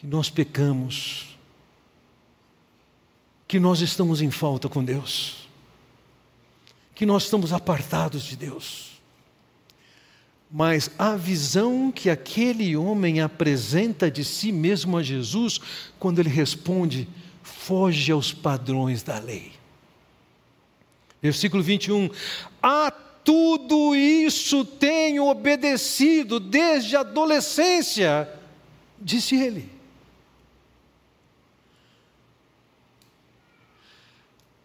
que 0.00 0.06
nós 0.06 0.30
pecamos, 0.30 1.36
que 3.46 3.60
nós 3.60 3.82
estamos 3.82 4.22
em 4.22 4.30
falta 4.30 4.66
com 4.66 4.82
Deus, 4.82 5.46
que 6.94 7.04
nós 7.04 7.24
estamos 7.24 7.52
apartados 7.52 8.22
de 8.22 8.34
Deus. 8.34 8.98
Mas 10.50 10.90
a 10.98 11.16
visão 11.16 11.92
que 11.92 12.08
aquele 12.08 12.74
homem 12.78 13.20
apresenta 13.20 14.10
de 14.10 14.24
si 14.24 14.50
mesmo 14.50 14.96
a 14.96 15.02
Jesus, 15.02 15.60
quando 15.98 16.18
ele 16.18 16.30
responde, 16.30 17.06
foge 17.42 18.10
aos 18.10 18.32
padrões 18.32 19.02
da 19.02 19.18
lei. 19.18 19.52
Versículo 21.20 21.62
21. 21.62 22.08
A 22.62 22.90
tudo 23.24 23.94
isso 23.94 24.64
tenho 24.64 25.26
obedecido 25.26 26.40
desde 26.40 26.96
a 26.96 27.00
adolescência, 27.00 28.28
disse 28.98 29.36
ele. 29.36 29.68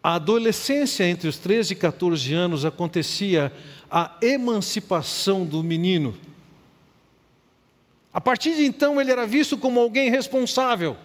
A 0.02 0.14
adolescência 0.14 1.04
entre 1.04 1.28
os 1.28 1.36
13 1.36 1.72
e 1.72 1.76
14 1.76 2.32
anos 2.32 2.64
acontecia 2.64 3.52
a 3.90 4.16
emancipação 4.22 5.44
do 5.44 5.62
menino. 5.62 6.16
A 8.12 8.20
partir 8.20 8.54
de 8.54 8.64
então 8.64 9.00
ele 9.00 9.10
era 9.10 9.26
visto 9.26 9.58
como 9.58 9.80
alguém 9.80 10.08
responsável, 10.08 10.96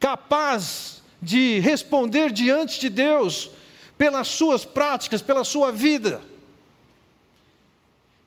capaz 0.00 1.02
de 1.20 1.58
responder 1.60 2.32
diante 2.32 2.80
de 2.80 2.88
Deus 2.88 3.50
pelas 3.96 4.28
suas 4.28 4.64
práticas, 4.64 5.22
pela 5.22 5.44
sua 5.44 5.72
vida. 5.72 6.20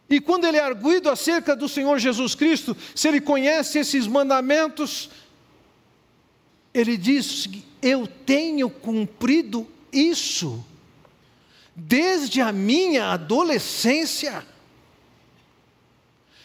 E 0.10 0.20
quando 0.20 0.46
ele 0.46 0.58
é 0.58 0.62
arguído 0.62 1.10
acerca 1.10 1.56
do 1.56 1.70
Senhor 1.70 2.00
Jesus 2.00 2.34
Cristo, 2.34 2.76
se 2.96 3.08
ele 3.08 3.22
conhece 3.22 3.78
esses 3.78 4.08
mandamentos, 4.08 5.10
ele 6.74 6.98
diz: 6.98 7.48
Eu 7.82 8.08
tenho 8.08 8.70
cumprido 8.70 9.68
isso 9.92 10.66
desde 11.76 12.42
a 12.42 12.52
minha 12.52 13.12
adolescência. 13.12 14.46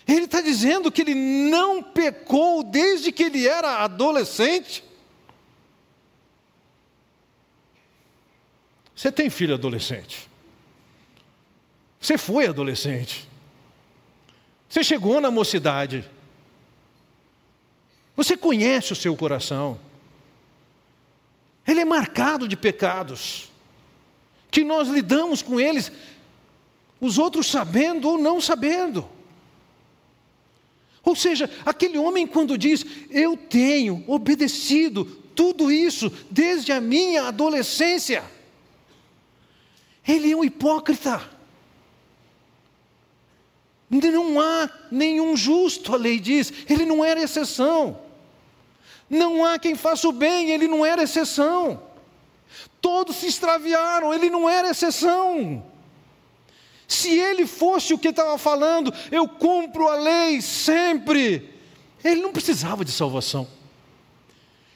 Ele 0.07 0.27
está 0.27 0.43
dizendo 0.43 0.93
que 0.93 1.01
ele 1.01 1.15
não 1.15 1.83
pecou 1.83 2.63
desde 2.63 3.11
que 3.11 3.23
ele 3.23 3.49
era 3.49 3.83
adolescente. 3.83 4.85
Você 9.05 9.13
tem 9.13 9.29
filho 9.29 9.53
adolescente. 9.53 10.31
Você 12.01 12.17
foi 12.17 12.47
adolescente. 12.47 13.29
Você 14.67 14.83
chegou 14.83 15.21
na 15.21 15.31
mocidade. 15.31 16.11
Você 18.17 18.35
conhece 18.35 18.95
o 18.95 18.97
seu 18.97 19.15
coração. 19.15 19.79
Ele 21.69 21.81
é 21.81 21.85
marcado 21.85 22.49
de 22.49 22.57
pecados, 22.57 23.53
que 24.51 24.65
nós 24.65 24.89
lidamos 24.89 25.43
com 25.43 25.61
eles, 25.61 25.93
os 26.99 27.19
outros 27.19 27.47
sabendo 27.47 28.09
ou 28.09 28.17
não 28.17 28.41
sabendo. 28.41 29.07
Ou 31.03 31.15
seja, 31.15 31.51
aquele 31.67 31.99
homem, 31.99 32.27
quando 32.27 32.57
diz, 32.57 32.87
Eu 33.11 33.37
tenho 33.37 34.03
obedecido 34.07 35.05
tudo 35.35 35.71
isso 35.71 36.11
desde 36.31 36.73
a 36.73 36.81
minha 36.81 37.25
adolescência, 37.25 38.25
ele 40.07 40.31
é 40.31 40.37
um 40.37 40.45
hipócrita. 40.45 41.31
Não 43.89 44.41
há 44.41 44.69
nenhum 44.91 45.37
justo, 45.37 45.95
a 45.95 45.97
lei 45.97 46.19
diz, 46.19 46.53
ele 46.69 46.85
não 46.85 47.05
era 47.05 47.23
exceção. 47.23 48.01
Não 49.09 49.45
há 49.45 49.59
quem 49.59 49.75
faça 49.75 50.09
o 50.09 50.13
bem, 50.13 50.51
ele 50.51 50.67
não 50.67 50.85
era 50.85 51.03
exceção. 51.03 51.83
Todos 52.81 53.17
se 53.17 53.27
extraviaram, 53.27 54.13
ele 54.13 54.29
não 54.29 54.49
era 54.49 54.71
exceção. 54.71 55.65
Se 56.87 57.11
ele 57.11 57.47
fosse 57.47 57.95
o 57.95 57.99
que 57.99 58.09
estava 58.09 58.37
falando, 58.37 58.93
eu 59.11 59.27
cumpro 59.29 59.89
a 59.89 59.97
lei 59.97 60.43
sempre, 60.43 61.51
ele 62.03 62.21
não 62.21 62.33
precisava 62.33 62.85
de 62.85 62.93
salvação. 62.93 63.47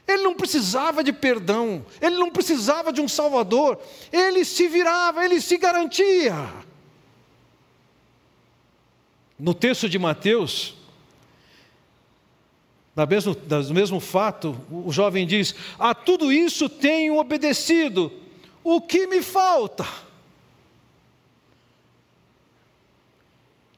Ele 0.08 0.22
não 0.22 0.34
precisava 0.34 1.04
de 1.04 1.12
perdão, 1.12 1.84
ele 2.00 2.16
não 2.16 2.30
precisava 2.30 2.90
de 2.90 2.98
um 2.98 3.06
Salvador, 3.06 3.78
ele 4.10 4.42
se 4.42 4.66
virava, 4.66 5.22
ele 5.22 5.38
se 5.38 5.58
garantia. 5.58 6.50
No 9.38 9.52
texto 9.52 9.86
de 9.86 9.98
Mateus, 9.98 10.74
mesmo, 13.06 13.34
do 13.34 13.74
mesmo 13.74 14.00
fato, 14.00 14.58
o 14.70 14.90
jovem 14.90 15.26
diz: 15.26 15.54
A 15.78 15.94
tudo 15.94 16.32
isso 16.32 16.70
tenho 16.70 17.18
obedecido, 17.18 18.10
o 18.64 18.80
que 18.80 19.06
me 19.06 19.20
falta? 19.20 19.86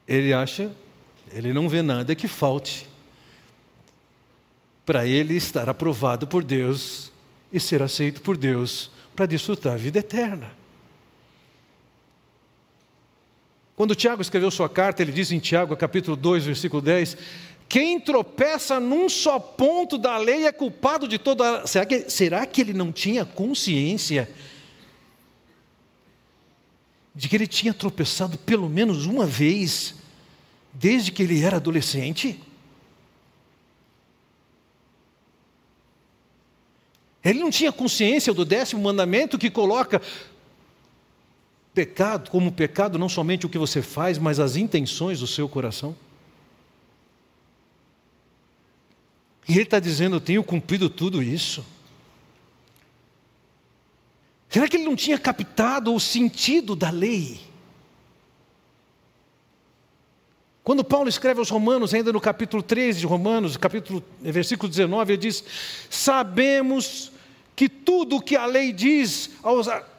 Ele 0.06 0.32
acha, 0.32 0.70
ele 1.32 1.52
não 1.52 1.68
vê 1.68 1.82
nada 1.82 2.14
que 2.14 2.28
falte 2.28 2.89
para 4.90 5.06
ele 5.06 5.36
estar 5.36 5.68
aprovado 5.68 6.26
por 6.26 6.42
Deus 6.42 7.12
e 7.52 7.60
ser 7.60 7.80
aceito 7.80 8.20
por 8.20 8.36
Deus 8.36 8.90
para 9.14 9.24
desfrutar 9.24 9.74
a 9.74 9.76
vida 9.76 10.00
eterna. 10.00 10.50
Quando 13.76 13.94
Tiago 13.94 14.20
escreveu 14.20 14.50
sua 14.50 14.68
carta, 14.68 15.00
ele 15.00 15.12
diz 15.12 15.30
em 15.30 15.38
Tiago, 15.38 15.76
capítulo 15.76 16.16
2, 16.16 16.44
versículo 16.44 16.82
10: 16.82 17.16
quem 17.68 18.00
tropeça 18.00 18.80
num 18.80 19.08
só 19.08 19.38
ponto 19.38 19.96
da 19.96 20.18
lei 20.18 20.44
é 20.44 20.50
culpado 20.50 21.06
de 21.06 21.18
toda. 21.18 21.68
Será 21.68 21.86
que, 21.86 22.10
será 22.10 22.44
que 22.44 22.60
ele 22.60 22.72
não 22.72 22.90
tinha 22.90 23.24
consciência 23.24 24.28
de 27.14 27.28
que 27.28 27.36
ele 27.36 27.46
tinha 27.46 27.72
tropeçado 27.72 28.36
pelo 28.38 28.68
menos 28.68 29.06
uma 29.06 29.24
vez 29.24 29.94
desde 30.74 31.12
que 31.12 31.22
ele 31.22 31.44
era 31.44 31.58
adolescente? 31.58 32.40
Ele 37.24 37.38
não 37.38 37.50
tinha 37.50 37.70
consciência 37.70 38.32
do 38.32 38.44
décimo 38.44 38.82
mandamento 38.82 39.38
que 39.38 39.50
coloca 39.50 40.00
pecado 41.74 42.30
como 42.30 42.50
pecado 42.50 42.98
não 42.98 43.08
somente 43.08 43.46
o 43.46 43.48
que 43.48 43.58
você 43.58 43.82
faz, 43.82 44.18
mas 44.18 44.40
as 44.40 44.56
intenções 44.56 45.20
do 45.20 45.26
seu 45.26 45.48
coração? 45.48 45.94
E 49.48 49.52
ele 49.52 49.62
está 49.62 49.80
dizendo: 49.80 50.16
Eu 50.16 50.20
tenho 50.20 50.44
cumprido 50.44 50.88
tudo 50.88 51.22
isso. 51.22 51.64
Será 54.48 54.68
que 54.68 54.76
ele 54.76 54.84
não 54.84 54.96
tinha 54.96 55.18
captado 55.18 55.94
o 55.94 56.00
sentido 56.00 56.74
da 56.74 56.90
lei? 56.90 57.49
Quando 60.62 60.84
Paulo 60.84 61.08
escreve 61.08 61.40
aos 61.40 61.48
Romanos, 61.48 61.94
ainda 61.94 62.12
no 62.12 62.20
capítulo 62.20 62.62
13 62.62 63.00
de 63.00 63.06
Romanos, 63.06 63.56
capítulo, 63.56 64.04
versículo 64.20 64.68
19, 64.68 65.14
ele 65.14 65.22
diz: 65.22 65.42
Sabemos 65.88 67.10
que 67.56 67.68
tudo 67.68 68.16
o 68.16 68.22
que 68.22 68.36
a 68.36 68.46
lei 68.46 68.72
diz 68.72 69.30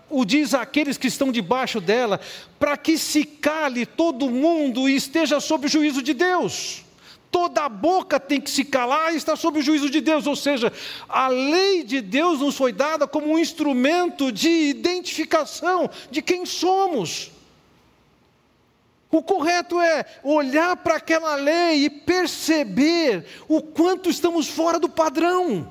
o 0.10 0.26
diz 0.26 0.54
àqueles 0.54 0.98
que 0.98 1.08
estão 1.08 1.32
debaixo 1.32 1.80
dela, 1.80 2.20
para 2.60 2.78
que 2.78 2.98
se 2.98 3.24
cale 3.24 3.86
todo 3.86 4.30
mundo 4.30 4.88
e 4.88 4.96
esteja 4.96 5.40
sob 5.40 5.66
o 5.66 5.70
juízo 5.70 6.02
de 6.02 6.14
Deus. 6.14 6.84
Toda 7.32 7.64
a 7.64 7.70
boca 7.70 8.20
tem 8.20 8.42
que 8.42 8.52
se 8.52 8.66
calar 8.66 9.14
e 9.14 9.18
está 9.18 9.38
sob 9.38 9.60
o 9.60 9.62
juízo 9.62 9.90
de 9.90 10.02
Deus, 10.02 10.28
ou 10.28 10.36
seja, 10.36 10.72
a 11.08 11.30
lei 11.30 11.82
de 11.84 12.02
Deus 12.02 12.42
nos 12.42 12.58
foi 12.58 12.74
dada 12.74 13.08
como 13.08 13.28
um 13.28 13.40
instrumento 13.40 14.34
de 14.34 14.50
identificação 14.50 15.90
de 16.12 16.22
quem 16.22 16.46
somos. 16.46 17.32
O 19.12 19.22
correto 19.22 19.80
é 19.80 20.06
olhar 20.24 20.78
para 20.78 20.96
aquela 20.96 21.36
lei 21.36 21.86
e 21.86 21.90
perceber 21.90 23.26
o 23.48 23.62
quanto 23.62 24.10
estamos 24.10 24.48
fora 24.48 24.80
do 24.80 24.88
padrão. 24.88 25.70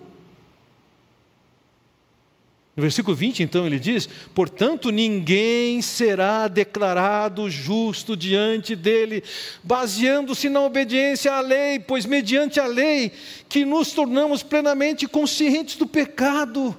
No 2.76 2.82
versículo 2.82 3.16
20, 3.16 3.42
então, 3.42 3.66
ele 3.66 3.78
diz: 3.78 4.08
Portanto, 4.34 4.90
ninguém 4.90 5.82
será 5.82 6.48
declarado 6.48 7.50
justo 7.50 8.16
diante 8.16 8.76
dele, 8.76 9.24
baseando-se 9.62 10.48
na 10.48 10.60
obediência 10.60 11.32
à 11.32 11.40
lei, 11.40 11.78
pois 11.78 12.06
mediante 12.06 12.60
a 12.60 12.66
lei 12.66 13.10
que 13.48 13.64
nos 13.64 13.92
tornamos 13.92 14.42
plenamente 14.42 15.08
conscientes 15.08 15.76
do 15.76 15.86
pecado. 15.86 16.76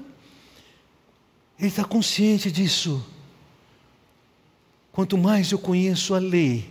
Ele 1.60 1.68
está 1.68 1.84
consciente 1.84 2.52
disso. 2.52 3.06
Quanto 4.92 5.18
mais 5.18 5.52
eu 5.52 5.60
conheço 5.60 6.14
a 6.14 6.20
lei, 6.20 6.70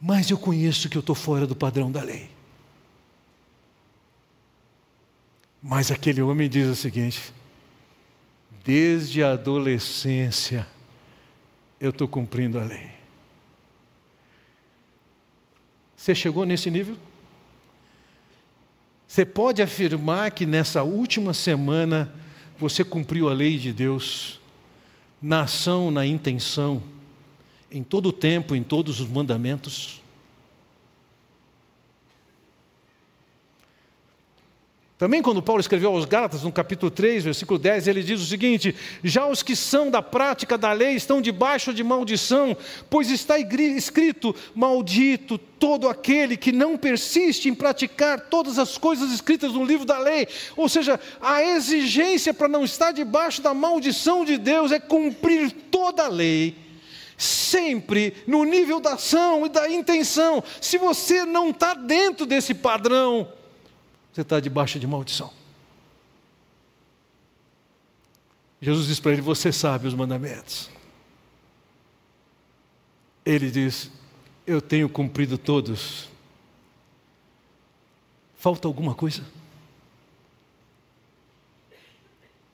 mais 0.00 0.30
eu 0.30 0.38
conheço 0.38 0.88
que 0.88 0.96
eu 0.96 1.00
estou 1.00 1.14
fora 1.14 1.46
do 1.46 1.54
padrão 1.54 1.90
da 1.90 2.02
lei. 2.02 2.30
Mas 5.62 5.90
aquele 5.90 6.20
homem 6.20 6.48
diz 6.48 6.68
o 6.68 6.76
seguinte: 6.76 7.32
desde 8.64 9.22
a 9.22 9.32
adolescência 9.32 10.66
eu 11.80 11.90
estou 11.90 12.08
cumprindo 12.08 12.58
a 12.58 12.64
lei. 12.64 12.90
Você 15.96 16.14
chegou 16.14 16.44
nesse 16.44 16.70
nível? 16.70 16.96
Você 19.06 19.24
pode 19.24 19.62
afirmar 19.62 20.32
que 20.32 20.44
nessa 20.44 20.82
última 20.82 21.32
semana 21.32 22.12
você 22.58 22.84
cumpriu 22.84 23.28
a 23.28 23.32
lei 23.32 23.58
de 23.58 23.72
Deus, 23.72 24.40
na 25.20 25.42
ação, 25.42 25.90
na 25.90 26.04
intenção, 26.04 26.82
em 27.74 27.82
todo 27.82 28.10
o 28.10 28.12
tempo, 28.12 28.54
em 28.54 28.62
todos 28.62 29.00
os 29.00 29.08
mandamentos? 29.08 30.00
Também, 34.96 35.20
quando 35.20 35.42
Paulo 35.42 35.60
escreveu 35.60 35.90
aos 35.90 36.04
Gálatas, 36.04 36.44
no 36.44 36.52
capítulo 36.52 36.88
3, 36.88 37.24
versículo 37.24 37.58
10, 37.58 37.88
ele 37.88 38.00
diz 38.00 38.20
o 38.20 38.24
seguinte: 38.24 38.74
Já 39.02 39.26
os 39.26 39.42
que 39.42 39.56
são 39.56 39.90
da 39.90 40.00
prática 40.00 40.56
da 40.56 40.72
lei 40.72 40.94
estão 40.94 41.20
debaixo 41.20 41.74
de 41.74 41.82
maldição, 41.82 42.56
pois 42.88 43.10
está 43.10 43.36
escrito: 43.36 44.34
Maldito 44.54 45.36
todo 45.36 45.88
aquele 45.88 46.36
que 46.36 46.52
não 46.52 46.78
persiste 46.78 47.48
em 47.48 47.54
praticar 47.54 48.20
todas 48.30 48.56
as 48.56 48.78
coisas 48.78 49.10
escritas 49.10 49.52
no 49.52 49.64
livro 49.64 49.84
da 49.84 49.98
lei. 49.98 50.28
Ou 50.56 50.68
seja, 50.68 51.00
a 51.20 51.42
exigência 51.42 52.32
para 52.32 52.46
não 52.46 52.64
estar 52.64 52.92
debaixo 52.92 53.42
da 53.42 53.52
maldição 53.52 54.24
de 54.24 54.38
Deus 54.38 54.70
é 54.70 54.78
cumprir 54.78 55.50
toda 55.72 56.04
a 56.04 56.08
lei 56.08 56.63
sempre 57.16 58.14
no 58.26 58.44
nível 58.44 58.80
da 58.80 58.94
ação 58.94 59.46
e 59.46 59.48
da 59.48 59.68
intenção. 59.70 60.42
Se 60.60 60.78
você 60.78 61.24
não 61.24 61.50
está 61.50 61.74
dentro 61.74 62.26
desse 62.26 62.54
padrão, 62.54 63.32
você 64.12 64.22
está 64.22 64.40
debaixo 64.40 64.78
de 64.78 64.86
maldição. 64.86 65.32
Jesus 68.60 68.86
diz 68.86 69.00
para 69.00 69.12
ele: 69.12 69.20
Você 69.20 69.52
sabe 69.52 69.86
os 69.86 69.94
mandamentos. 69.94 70.70
Ele 73.24 73.50
diz: 73.50 73.90
Eu 74.46 74.60
tenho 74.60 74.88
cumprido 74.88 75.36
todos. 75.36 76.08
Falta 78.36 78.68
alguma 78.68 78.94
coisa? 78.94 79.24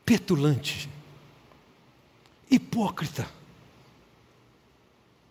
Petulante, 0.04 0.88
hipócrita. 2.50 3.39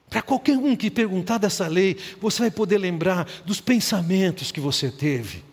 Para 0.10 0.22
qualquer 0.24 0.58
um 0.58 0.76
que 0.76 0.90
perguntar 0.90 1.38
dessa 1.38 1.68
lei, 1.68 1.96
você 2.20 2.40
vai 2.40 2.52
poder 2.52 2.80
lembrar 2.80 3.26
dos 3.46 3.62
pensamentos 3.62 4.52
que 4.52 4.60
você 4.60 4.90
teve, 4.90 5.44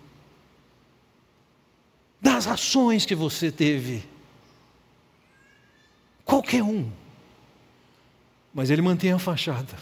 das 2.21 2.47
ações 2.47 3.05
que 3.05 3.15
você 3.15 3.53
teve. 3.53 4.03
Qualquer 6.25 6.63
um. 6.63 6.91
Mas 8.53 8.71
ele 8.71 8.81
mantém 8.81 9.13
a 9.13 9.19
fachada. 9.19 9.77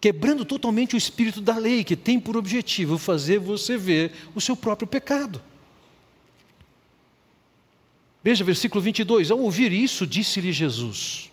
Quebrando 0.00 0.44
totalmente 0.44 0.96
o 0.96 0.98
espírito 0.98 1.40
da 1.40 1.56
lei, 1.56 1.84
que 1.84 1.94
tem 1.94 2.18
por 2.18 2.36
objetivo 2.36 2.98
fazer 2.98 3.38
você 3.38 3.76
ver 3.76 4.12
o 4.34 4.40
seu 4.40 4.56
próprio 4.56 4.88
pecado. 4.88 5.40
Veja 8.22 8.42
versículo 8.42 8.82
22. 8.82 9.30
Ao 9.30 9.38
ouvir 9.38 9.72
isso, 9.72 10.06
disse-lhe 10.06 10.52
Jesus: 10.52 11.29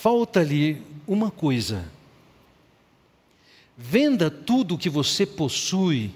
Falta-lhe 0.00 0.80
uma 1.06 1.30
coisa 1.30 1.84
Venda 3.82 4.30
tudo 4.30 4.74
o 4.74 4.78
que 4.78 4.90
você 4.90 5.24
possui 5.24 6.10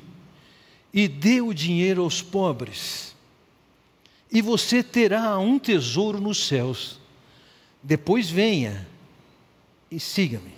e 0.93 1.09
dê 1.09 1.41
o 1.41 1.55
dinheiro 1.55 2.03
aos 2.03 2.21
pobres, 2.21 3.17
e 4.31 4.43
você 4.43 4.83
terá 4.83 5.39
um 5.39 5.59
tesouro 5.59 6.21
nos 6.21 6.47
céus. 6.47 7.01
Depois 7.83 8.29
venha 8.29 8.87
e 9.91 9.99
siga-me. 9.99 10.53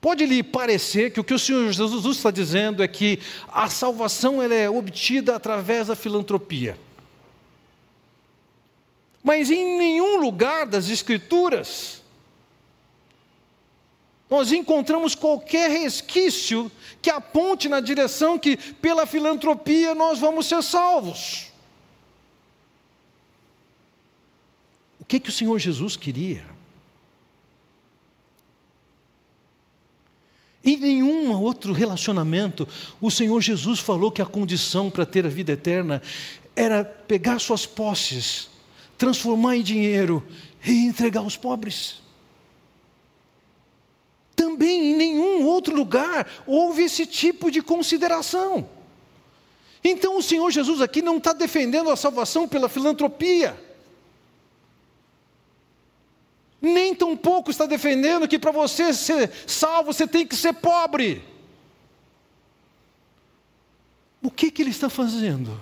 Pode 0.00 0.26
lhe 0.26 0.42
parecer 0.42 1.12
que 1.12 1.20
o 1.20 1.24
que 1.24 1.32
o 1.32 1.38
Senhor 1.38 1.70
Jesus 1.70 2.16
está 2.16 2.32
dizendo 2.32 2.82
é 2.82 2.88
que 2.88 3.20
a 3.52 3.70
salvação 3.70 4.42
ela 4.42 4.54
é 4.54 4.68
obtida 4.68 5.36
através 5.36 5.86
da 5.86 5.94
filantropia. 5.94 6.76
Mas 9.32 9.50
em 9.50 9.78
nenhum 9.78 10.16
lugar 10.16 10.66
das 10.66 10.90
Escrituras 10.90 12.02
nós 14.28 14.52
encontramos 14.52 15.14
qualquer 15.14 15.70
resquício 15.70 16.70
que 17.00 17.08
aponte 17.08 17.66
na 17.66 17.80
direção 17.80 18.38
que, 18.38 18.58
pela 18.58 19.06
filantropia, 19.06 19.94
nós 19.94 20.18
vamos 20.18 20.44
ser 20.44 20.62
salvos. 20.62 21.50
O 25.00 25.04
que, 25.06 25.18
que 25.18 25.30
o 25.30 25.32
Senhor 25.32 25.58
Jesus 25.58 25.96
queria? 25.96 26.44
Em 30.62 30.76
nenhum 30.76 31.32
outro 31.40 31.72
relacionamento, 31.72 32.68
o 33.00 33.10
Senhor 33.10 33.40
Jesus 33.40 33.80
falou 33.80 34.12
que 34.12 34.20
a 34.20 34.26
condição 34.26 34.90
para 34.90 35.06
ter 35.06 35.24
a 35.24 35.30
vida 35.30 35.52
eterna 35.52 36.02
era 36.54 36.84
pegar 36.84 37.38
suas 37.38 37.64
posses, 37.64 38.51
transformar 38.96 39.56
em 39.56 39.62
dinheiro 39.62 40.26
e 40.64 40.86
entregar 40.86 41.20
aos 41.20 41.36
pobres. 41.36 42.00
Também 44.34 44.92
em 44.92 44.96
nenhum 44.96 45.46
outro 45.46 45.74
lugar 45.74 46.28
houve 46.46 46.82
esse 46.82 47.06
tipo 47.06 47.50
de 47.50 47.62
consideração. 47.62 48.68
Então 49.84 50.16
o 50.16 50.22
Senhor 50.22 50.50
Jesus 50.50 50.80
aqui 50.80 51.02
não 51.02 51.18
está 51.18 51.32
defendendo 51.32 51.90
a 51.90 51.96
salvação 51.96 52.46
pela 52.46 52.68
filantropia. 52.68 53.58
Nem 56.60 56.94
tampouco 56.94 57.50
está 57.50 57.66
defendendo 57.66 58.28
que 58.28 58.38
para 58.38 58.52
você 58.52 58.94
ser 58.94 59.30
salvo 59.48 59.92
você 59.92 60.06
tem 60.06 60.24
que 60.24 60.36
ser 60.36 60.52
pobre. 60.52 61.22
O 64.22 64.30
que, 64.30 64.50
que 64.50 64.62
ele 64.62 64.70
está 64.70 64.88
fazendo? 64.88 65.60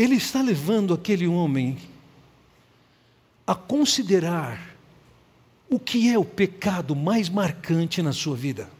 Ele 0.00 0.14
está 0.14 0.40
levando 0.40 0.94
aquele 0.94 1.26
homem 1.26 1.76
a 3.46 3.54
considerar 3.54 4.74
o 5.68 5.78
que 5.78 6.08
é 6.08 6.18
o 6.18 6.24
pecado 6.24 6.96
mais 6.96 7.28
marcante 7.28 8.00
na 8.00 8.10
sua 8.10 8.34
vida? 8.34 8.70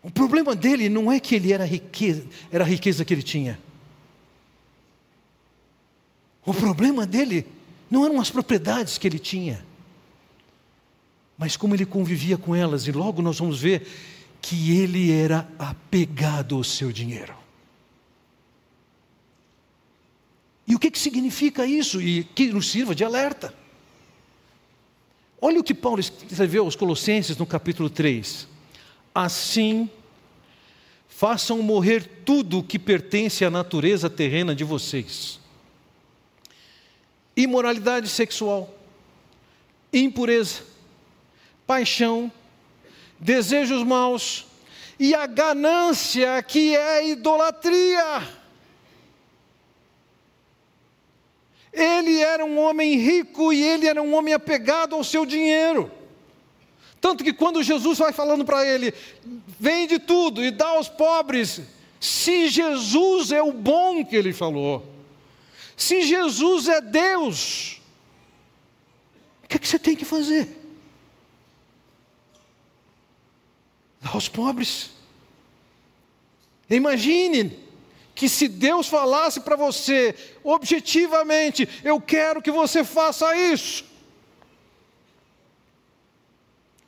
O 0.00 0.12
problema 0.12 0.54
dele 0.54 0.88
não 0.88 1.10
é 1.10 1.18
que 1.18 1.34
ele 1.34 1.52
era 1.52 1.64
riqueza, 1.64 2.24
era 2.52 2.62
a 2.62 2.66
riqueza 2.68 3.04
que 3.04 3.12
ele 3.12 3.22
tinha. 3.24 3.58
O 6.44 6.54
problema 6.54 7.04
dele 7.04 7.44
não 7.90 8.04
eram 8.04 8.20
as 8.20 8.30
propriedades 8.30 8.96
que 8.96 9.08
ele 9.08 9.18
tinha, 9.18 9.66
mas 11.36 11.56
como 11.56 11.74
ele 11.74 11.84
convivia 11.84 12.38
com 12.38 12.54
elas, 12.54 12.86
e 12.86 12.92
logo 12.92 13.20
nós 13.20 13.40
vamos 13.40 13.60
ver 13.60 13.88
que 14.40 14.78
ele 14.78 15.10
era 15.10 15.48
apegado 15.58 16.54
ao 16.54 16.62
seu 16.62 16.92
dinheiro. 16.92 17.45
E 20.66 20.74
o 20.74 20.78
que, 20.78 20.90
que 20.90 20.98
significa 20.98 21.64
isso? 21.64 22.00
E 22.00 22.24
que 22.24 22.52
nos 22.52 22.70
sirva 22.70 22.94
de 22.94 23.04
alerta. 23.04 23.54
Olha 25.40 25.60
o 25.60 25.64
que 25.64 25.74
Paulo 25.74 26.00
escreveu 26.00 26.64
aos 26.64 26.74
Colossenses 26.74 27.36
no 27.36 27.46
capítulo 27.46 27.88
3. 27.88 28.48
Assim, 29.14 29.88
façam 31.08 31.62
morrer 31.62 32.22
tudo 32.24 32.62
que 32.62 32.78
pertence 32.78 33.44
à 33.44 33.50
natureza 33.50 34.10
terrena 34.10 34.54
de 34.54 34.64
vocês: 34.64 35.38
imoralidade 37.36 38.08
sexual, 38.08 38.74
impureza, 39.92 40.62
paixão, 41.66 42.32
desejos 43.20 43.82
maus 43.82 44.46
e 44.98 45.14
a 45.14 45.26
ganância 45.26 46.42
que 46.42 46.74
é 46.74 47.08
idolatria. 47.08 48.35
Ele 51.76 52.18
era 52.20 52.42
um 52.42 52.58
homem 52.58 52.96
rico 52.96 53.52
e 53.52 53.62
ele 53.62 53.86
era 53.86 54.02
um 54.02 54.14
homem 54.14 54.32
apegado 54.32 54.94
ao 54.94 55.04
seu 55.04 55.26
dinheiro. 55.26 55.90
Tanto 56.98 57.22
que 57.22 57.34
quando 57.34 57.62
Jesus 57.62 57.98
vai 57.98 58.14
falando 58.14 58.46
para 58.46 58.66
ele, 58.66 58.94
vende 59.60 59.98
tudo 59.98 60.42
e 60.42 60.50
dá 60.50 60.68
aos 60.68 60.88
pobres, 60.88 61.60
se 62.00 62.48
Jesus 62.48 63.30
é 63.30 63.42
o 63.42 63.52
bom 63.52 64.02
que 64.02 64.16
ele 64.16 64.32
falou, 64.32 64.90
se 65.76 66.00
Jesus 66.00 66.66
é 66.66 66.80
Deus, 66.80 67.78
o 69.44 69.48
que, 69.48 69.56
é 69.56 69.60
que 69.60 69.68
você 69.68 69.78
tem 69.78 69.94
que 69.94 70.06
fazer? 70.06 70.48
Dá 74.00 74.12
aos 74.12 74.30
pobres. 74.30 74.92
Imagine 76.70 77.65
que 78.16 78.30
se 78.30 78.48
Deus 78.48 78.88
falasse 78.88 79.40
para 79.40 79.56
você, 79.56 80.14
objetivamente, 80.42 81.68
eu 81.84 82.00
quero 82.00 82.40
que 82.40 82.50
você 82.50 82.82
faça 82.82 83.36
isso, 83.36 83.84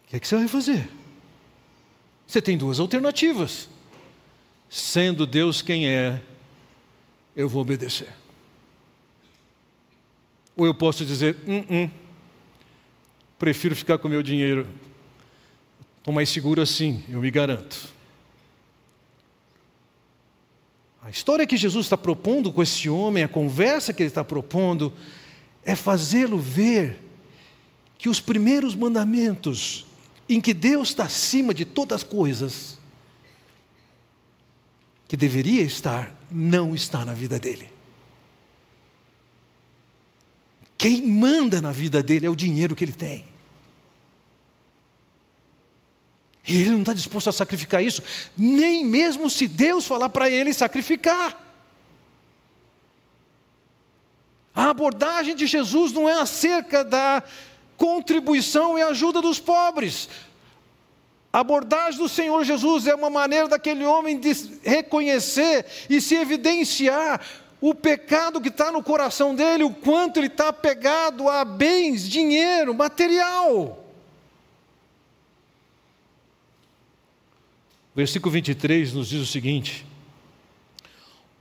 o 0.06 0.08
que, 0.08 0.16
é 0.16 0.20
que 0.20 0.26
você 0.26 0.36
vai 0.36 0.48
fazer? 0.48 0.88
Você 2.26 2.40
tem 2.40 2.56
duas 2.56 2.80
alternativas. 2.80 3.68
Sendo 4.70 5.26
Deus 5.26 5.60
quem 5.60 5.86
é, 5.86 6.22
eu 7.36 7.46
vou 7.46 7.60
obedecer. 7.60 8.08
Ou 10.56 10.64
eu 10.64 10.74
posso 10.74 11.04
dizer, 11.04 11.36
hum, 11.46 11.64
hum, 11.68 11.90
prefiro 13.38 13.76
ficar 13.76 13.98
com 13.98 14.08
meu 14.08 14.22
dinheiro. 14.22 14.66
Estou 15.98 16.12
mais 16.12 16.30
seguro 16.30 16.62
assim, 16.62 17.04
eu 17.10 17.20
me 17.20 17.30
garanto. 17.30 17.97
A 21.02 21.10
história 21.10 21.46
que 21.46 21.56
Jesus 21.56 21.86
está 21.86 21.96
propondo 21.96 22.52
com 22.52 22.62
esse 22.62 22.88
homem, 22.88 23.22
a 23.22 23.28
conversa 23.28 23.92
que 23.92 24.02
ele 24.02 24.08
está 24.08 24.24
propondo, 24.24 24.92
é 25.64 25.74
fazê-lo 25.74 26.38
ver 26.38 27.00
que 27.96 28.08
os 28.08 28.20
primeiros 28.20 28.74
mandamentos, 28.74 29.86
em 30.28 30.40
que 30.40 30.54
Deus 30.54 30.90
está 30.90 31.04
acima 31.04 31.54
de 31.54 31.64
todas 31.64 31.96
as 31.96 32.02
coisas, 32.02 32.78
que 35.06 35.16
deveria 35.16 35.62
estar, 35.62 36.14
não 36.30 36.74
está 36.74 37.04
na 37.04 37.14
vida 37.14 37.38
dele. 37.38 37.68
Quem 40.76 41.02
manda 41.06 41.60
na 41.60 41.72
vida 41.72 42.02
dele 42.02 42.26
é 42.26 42.30
o 42.30 42.36
dinheiro 42.36 42.76
que 42.76 42.84
ele 42.84 42.92
tem. 42.92 43.27
E 46.48 46.62
ele 46.62 46.70
não 46.70 46.80
está 46.80 46.94
disposto 46.94 47.28
a 47.28 47.32
sacrificar 47.32 47.84
isso, 47.84 48.02
nem 48.34 48.82
mesmo 48.82 49.28
se 49.28 49.46
Deus 49.46 49.86
falar 49.86 50.08
para 50.08 50.30
ele 50.30 50.54
sacrificar. 50.54 51.38
A 54.54 54.70
abordagem 54.70 55.36
de 55.36 55.46
Jesus 55.46 55.92
não 55.92 56.08
é 56.08 56.18
acerca 56.18 56.82
da 56.82 57.22
contribuição 57.76 58.78
e 58.78 58.82
ajuda 58.82 59.20
dos 59.20 59.38
pobres. 59.38 60.08
A 61.30 61.40
abordagem 61.40 62.00
do 62.00 62.08
Senhor 62.08 62.42
Jesus 62.42 62.86
é 62.86 62.94
uma 62.94 63.10
maneira 63.10 63.46
daquele 63.46 63.84
homem 63.84 64.18
de 64.18 64.32
reconhecer 64.62 65.66
e 65.90 66.00
se 66.00 66.14
evidenciar 66.14 67.20
o 67.60 67.74
pecado 67.74 68.40
que 68.40 68.48
está 68.48 68.72
no 68.72 68.82
coração 68.82 69.34
dele, 69.34 69.64
o 69.64 69.74
quanto 69.74 70.18
ele 70.18 70.28
está 70.28 70.48
apegado 70.48 71.28
a 71.28 71.44
bens, 71.44 72.08
dinheiro, 72.08 72.72
material. 72.72 73.87
Versículo 77.98 78.30
23 78.30 78.92
nos 78.92 79.08
diz 79.08 79.20
o 79.20 79.26
seguinte: 79.26 79.84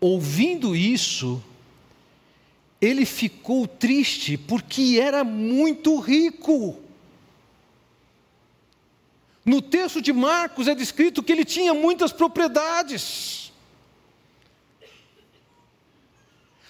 Ouvindo 0.02 0.76
isso, 0.76 1.40
ele 2.82 3.06
ficou 3.06 3.68
triste 3.68 4.40
porque 4.40 4.98
era 5.00 5.24
muito 5.24 6.00
rico. 6.00 6.80
No 9.46 9.62
texto 9.62 10.02
de 10.02 10.12
Marcos 10.12 10.68
é 10.68 10.74
descrito 10.74 11.22
que 11.22 11.32
ele 11.32 11.46
tinha 11.46 11.76
muitas 11.76 12.12
propriedades. 12.12 13.54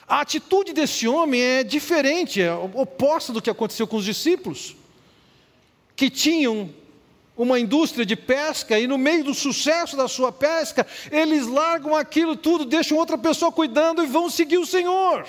A 0.06 0.20
atitude 0.20 0.74
desse 0.74 1.08
homem 1.08 1.40
é 1.40 1.64
diferente, 1.64 2.42
é 2.42 2.54
oposta 2.54 3.32
do 3.32 3.42
que 3.42 3.50
aconteceu 3.50 3.88
com 3.88 3.96
os 3.96 4.04
discípulos, 4.04 4.76
que 5.96 6.10
tinham 6.10 6.74
uma 7.38 7.60
indústria 7.60 8.04
de 8.04 8.16
pesca 8.16 8.80
e 8.80 8.88
no 8.88 8.98
meio 8.98 9.24
do 9.24 9.34
sucesso 9.34 9.96
da 9.96 10.08
sua 10.08 10.32
pesca, 10.32 10.86
eles 11.12 11.46
largam 11.46 11.96
aquilo 11.96 12.36
tudo, 12.36 12.66
deixam 12.66 12.98
outra 12.98 13.18
pessoa 13.18 13.52
cuidando 13.52 14.04
e 14.04 14.08
vão 14.08 14.28
seguir 14.30 14.58
o 14.58 14.66
Senhor. 14.66 15.28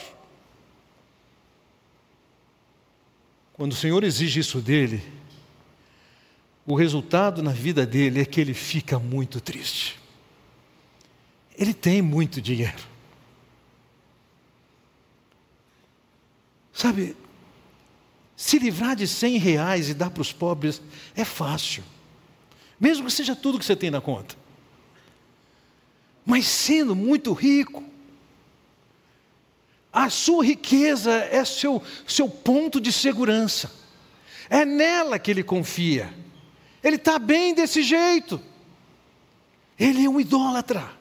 Quando 3.52 3.72
o 3.72 3.76
Senhor 3.76 4.02
exige 4.04 4.40
isso 4.40 4.60
dele, 4.60 5.02
o 6.66 6.74
resultado 6.74 7.42
na 7.42 7.52
vida 7.52 7.84
dele 7.84 8.22
é 8.22 8.24
que 8.24 8.40
ele 8.40 8.54
fica 8.54 8.98
muito 8.98 9.40
triste. 9.40 9.98
Ele 11.58 11.74
tem 11.74 12.00
muito 12.00 12.40
dinheiro. 12.40 12.88
Sabe, 16.72 17.16
se 18.36 18.58
livrar 18.58 18.94
de 18.94 19.08
cem 19.08 19.36
reais 19.36 19.90
e 19.90 19.94
dar 19.94 20.10
para 20.10 20.22
os 20.22 20.32
pobres 20.32 20.80
é 21.16 21.24
fácil 21.24 21.82
mesmo 22.78 23.06
que 23.06 23.12
seja 23.12 23.34
tudo 23.34 23.58
que 23.58 23.64
você 23.64 23.76
tem 23.76 23.90
na 23.90 24.00
conta. 24.00 24.36
Mas 26.24 26.46
sendo 26.46 26.94
muito 26.94 27.32
rico, 27.32 27.82
a 29.92 30.10
sua 30.10 30.44
riqueza 30.44 31.12
é 31.12 31.44
seu, 31.44 31.82
seu 32.06 32.28
ponto 32.28 32.80
de 32.80 32.92
segurança, 32.92 33.72
é 34.50 34.64
nela 34.64 35.18
que 35.18 35.30
ele 35.30 35.42
confia. 35.42 36.12
Ele 36.82 36.96
está 36.96 37.18
bem 37.18 37.54
desse 37.54 37.82
jeito, 37.82 38.40
ele 39.78 40.04
é 40.04 40.08
um 40.08 40.20
idólatra. 40.20 40.98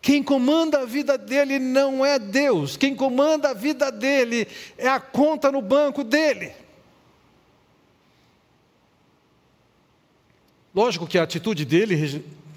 Quem 0.00 0.22
comanda 0.22 0.80
a 0.80 0.84
vida 0.84 1.16
dele 1.16 1.58
não 1.58 2.04
é 2.04 2.18
Deus, 2.18 2.76
quem 2.76 2.94
comanda 2.94 3.50
a 3.50 3.54
vida 3.54 3.90
dele 3.90 4.46
é 4.76 4.86
a 4.86 5.00
conta 5.00 5.50
no 5.50 5.60
banco 5.60 6.04
dele. 6.04 6.52
Lógico 10.74 11.06
que 11.06 11.18
a 11.18 11.22
atitude 11.22 11.64
dele 11.64 11.94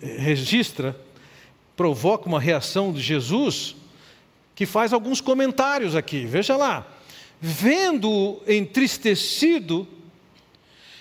registra, 0.01 0.99
provoca 1.75 2.27
uma 2.27 2.39
reação 2.39 2.91
de 2.91 2.99
Jesus, 2.99 3.75
que 4.55 4.65
faz 4.65 4.91
alguns 4.91 5.21
comentários 5.21 5.95
aqui. 5.95 6.25
Veja 6.25 6.57
lá. 6.57 6.87
Vendo 7.39 8.41
entristecido, 8.47 9.87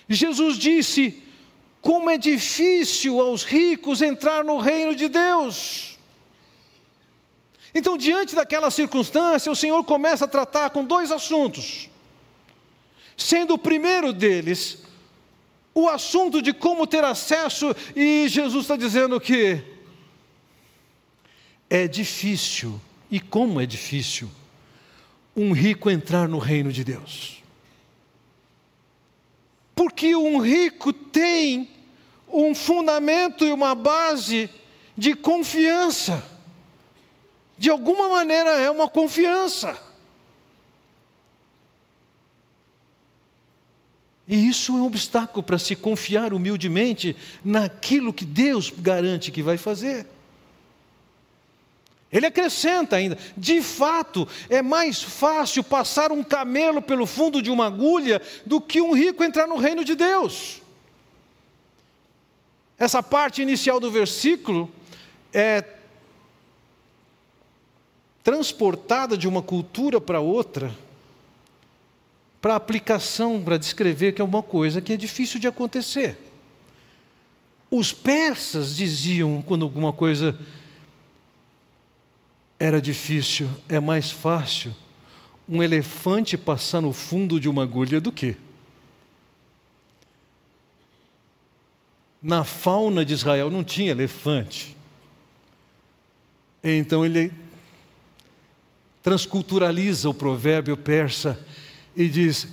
Jesus 0.07 0.59
disse: 0.59 1.23
Como 1.81 2.11
é 2.11 2.19
difícil 2.19 3.19
aos 3.19 3.43
ricos 3.43 4.03
entrar 4.03 4.45
no 4.45 4.59
reino 4.59 4.95
de 4.95 5.09
Deus. 5.09 5.97
Então, 7.75 7.97
diante 7.97 8.35
daquela 8.35 8.71
circunstância, 8.71 9.51
o 9.51 9.57
Senhor 9.57 9.83
começa 9.85 10.27
a 10.27 10.29
tratar 10.29 10.71
com 10.71 10.85
dois 10.85 11.11
assuntos. 11.11 11.89
Sendo 13.17 13.55
o 13.55 13.59
primeiro 13.59 14.13
deles 14.13 14.86
o 15.77 15.91
assunto 15.91 16.41
de 16.41 16.55
como 16.55 16.87
ter 16.87 17.05
acesso, 17.05 17.77
e 17.95 18.29
Jesus 18.31 18.65
está 18.65 18.79
dizendo 18.79 19.21
que 19.21 19.63
é 21.69 21.87
difícil, 21.87 22.81
e 23.11 23.21
como 23.21 23.61
é 23.61 23.67
difícil, 23.67 24.31
um 25.37 25.53
rico 25.53 25.91
entrar 25.91 26.27
no 26.29 26.39
reino 26.39 26.73
de 26.73 26.83
Deus. 26.83 27.43
Porque 29.75 30.17
um 30.17 30.39
rico 30.39 30.95
tem 30.95 31.69
um 32.27 32.55
fundamento 32.55 33.45
e 33.45 33.53
uma 33.53 33.75
base 33.75 34.49
de 34.97 35.15
confiança. 35.15 36.25
De 37.59 37.69
alguma 37.69 38.09
maneira 38.09 38.53
é 38.53 38.71
uma 38.71 38.89
confiança. 38.89 39.79
E 44.29 44.49
isso 44.49 44.73
é 44.73 44.75
um 44.77 44.87
obstáculo 44.87 45.43
para 45.43 45.59
se 45.59 45.77
confiar 45.77 46.33
humildemente 46.33 47.17
naquilo 47.45 48.13
que 48.13 48.25
Deus 48.25 48.73
garante 48.77 49.31
que 49.31 49.43
vai 49.43 49.57
fazer. 49.57 50.07
Ele 52.11 52.27
acrescenta 52.27 52.97
ainda: 52.97 53.17
de 53.37 53.61
fato, 53.63 54.27
é 54.49 54.63
mais 54.63 55.03
fácil 55.03 55.63
passar 55.63 56.11
um 56.11 56.25
camelo 56.25 56.83
pelo 56.83 57.07
fundo 57.07 57.41
de 57.41 57.51
uma 57.51 57.67
agulha 57.67 58.21
do 58.45 58.61
que 58.61 58.81
um 58.81 58.93
rico 58.93 59.23
entrar 59.23 59.47
no 59.47 59.57
reino 59.57 59.85
de 59.85 59.95
Deus. 59.95 60.63
Essa 62.79 63.03
parte 63.03 63.41
inicial 63.41 63.81
do 63.81 63.91
versículo 63.91 64.71
é 65.33 65.65
transportada 68.23 69.17
de 69.17 69.29
uma 69.29 69.41
cultura 69.41 70.01
para 70.01 70.21
outra, 70.21 70.75
para 72.47 72.55
aplicação, 72.55 73.43
para 73.43 73.57
descrever 73.57 74.13
que 74.13 74.23
é 74.23 74.25
uma 74.25 74.41
coisa 74.41 74.81
que 74.81 74.93
é 74.93 74.97
difícil 74.97 75.41
de 75.41 75.49
acontecer. 75.49 76.17
Os 77.69 77.93
persas 77.93 78.77
diziam 78.77 79.43
quando 79.43 79.65
alguma 79.65 79.93
coisa 79.93 80.39
era 82.57 82.81
difícil, 82.81 83.51
é 83.69 83.81
mais 83.81 84.13
fácil 84.13 84.73
um 85.49 85.61
elefante 85.61 86.39
passar 86.39 86.81
no 86.81 86.93
fundo 86.93 87.41
de 87.41 87.49
uma 87.49 87.65
agulha 87.65 88.01
do 88.01 88.13
que 88.13 88.37
na 92.23 92.45
fauna 92.45 93.05
de 93.05 93.13
Israel 93.13 93.51
não 93.51 93.65
tinha 93.65 93.91
elefante. 93.91 94.77
Então 96.63 97.05
ele 97.05 97.33
transculturaliza 99.03 100.09
o 100.09 100.15
provérbio 100.15 100.77
persa 100.77 101.45
e 101.97 102.09
diz: 102.09 102.47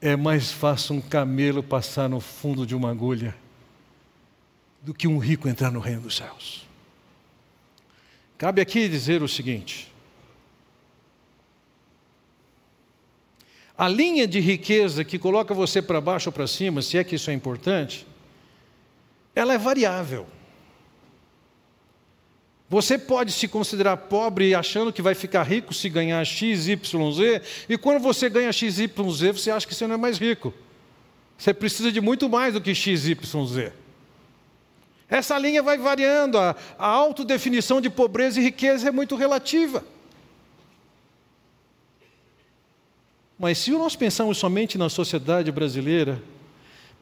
é 0.00 0.16
mais 0.16 0.50
fácil 0.50 0.96
um 0.96 1.00
camelo 1.00 1.62
passar 1.62 2.08
no 2.08 2.20
fundo 2.20 2.66
de 2.66 2.74
uma 2.74 2.90
agulha 2.90 3.36
do 4.82 4.94
que 4.94 5.06
um 5.06 5.18
rico 5.18 5.48
entrar 5.48 5.70
no 5.70 5.80
reino 5.80 6.00
dos 6.00 6.16
céus. 6.16 6.66
Cabe 8.38 8.60
aqui 8.60 8.88
dizer 8.88 9.22
o 9.22 9.28
seguinte: 9.28 9.92
a 13.76 13.88
linha 13.88 14.26
de 14.26 14.40
riqueza 14.40 15.04
que 15.04 15.18
coloca 15.18 15.52
você 15.52 15.82
para 15.82 16.00
baixo 16.00 16.30
ou 16.30 16.32
para 16.32 16.46
cima, 16.46 16.80
se 16.80 16.96
é 16.96 17.04
que 17.04 17.16
isso 17.16 17.30
é 17.30 17.34
importante, 17.34 18.06
ela 19.34 19.52
é 19.52 19.58
variável. 19.58 20.26
Você 22.68 22.98
pode 22.98 23.30
se 23.32 23.46
considerar 23.46 23.96
pobre 23.96 24.54
achando 24.54 24.92
que 24.92 25.02
vai 25.02 25.14
ficar 25.14 25.42
rico 25.42 25.74
se 25.74 25.88
ganhar 25.88 26.24
X, 26.24 26.66
Y, 26.66 27.12
Z, 27.12 27.42
e 27.68 27.76
quando 27.76 28.00
você 28.00 28.28
ganha 28.30 28.52
X, 28.52 28.78
Y, 28.78 29.10
Z, 29.12 29.32
você 29.32 29.50
acha 29.50 29.66
que 29.66 29.74
você 29.74 29.86
não 29.86 29.94
é 29.94 29.98
mais 29.98 30.18
rico. 30.18 30.52
Você 31.36 31.52
precisa 31.52 31.92
de 31.92 32.00
muito 32.00 32.28
mais 32.28 32.54
do 32.54 32.60
que 32.60 32.74
X, 32.74 33.06
Y, 33.06 33.46
Z. 33.46 33.72
Essa 35.08 35.38
linha 35.38 35.62
vai 35.62 35.76
variando, 35.76 36.38
a, 36.38 36.56
a 36.78 36.86
autodefinição 36.86 37.80
de 37.80 37.90
pobreza 37.90 38.40
e 38.40 38.44
riqueza 38.44 38.88
é 38.88 38.90
muito 38.90 39.14
relativa. 39.14 39.84
Mas 43.38 43.58
se 43.58 43.70
nós 43.72 43.94
pensarmos 43.94 44.38
somente 44.38 44.78
na 44.78 44.88
sociedade 44.88 45.52
brasileira, 45.52 46.22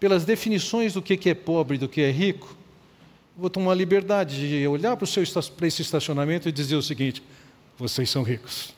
pelas 0.01 0.25
definições 0.25 0.95
do 0.95 1.01
que 1.01 1.31
é 1.31 1.35
pobre 1.35 1.77
e 1.77 1.79
do 1.79 1.89
que 1.89 2.01
é 2.01 2.11
rico, 2.11 2.57
vou 3.37 3.51
tomar 3.51 3.75
liberdade 3.75 4.49
de 4.49 4.67
olhar 4.67 4.97
para, 4.97 5.05
o 5.05 5.07
seu, 5.07 5.23
para 5.57 5.67
esse 5.67 5.83
estacionamento 5.83 6.49
e 6.49 6.53
dizer 6.53 6.77
o 6.77 6.83
seguinte: 6.83 7.23
vocês 7.79 8.09
são 8.11 8.23
ricos. 8.23 8.75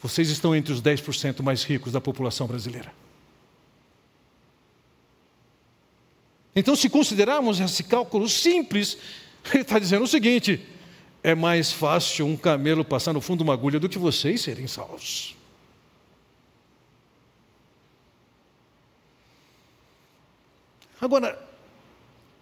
Vocês 0.00 0.30
estão 0.30 0.54
entre 0.54 0.72
os 0.72 0.80
10% 0.80 1.42
mais 1.42 1.64
ricos 1.64 1.92
da 1.92 2.00
população 2.00 2.46
brasileira. 2.46 2.92
Então, 6.54 6.74
se 6.74 6.88
considerarmos 6.88 7.60
esse 7.60 7.84
cálculo 7.84 8.28
simples, 8.28 8.98
ele 9.52 9.62
está 9.62 9.78
dizendo 9.78 10.04
o 10.04 10.08
seguinte: 10.08 10.64
é 11.22 11.34
mais 11.34 11.72
fácil 11.72 12.26
um 12.26 12.36
camelo 12.36 12.84
passar 12.84 13.12
no 13.12 13.20
fundo 13.20 13.38
de 13.38 13.44
uma 13.44 13.54
agulha 13.54 13.80
do 13.80 13.88
que 13.88 13.98
vocês 13.98 14.40
serem 14.40 14.66
salvos. 14.66 15.36
Agora, 21.00 21.47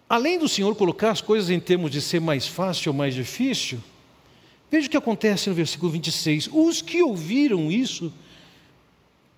além 0.09 0.39
do 0.39 0.47
Senhor 0.47 0.75
colocar 0.75 1.11
as 1.11 1.21
coisas 1.21 1.49
em 1.49 1.59
termos 1.59 1.91
de 1.91 2.01
ser 2.01 2.21
mais 2.21 2.47
fácil 2.47 2.91
ou 2.91 2.97
mais 2.97 3.13
difícil, 3.13 3.79
veja 4.71 4.87
o 4.87 4.89
que 4.89 4.97
acontece 4.97 5.49
no 5.49 5.55
versículo 5.55 5.91
26. 5.91 6.49
Os 6.51 6.81
que 6.81 7.01
ouviram 7.01 7.71
isso 7.71 8.13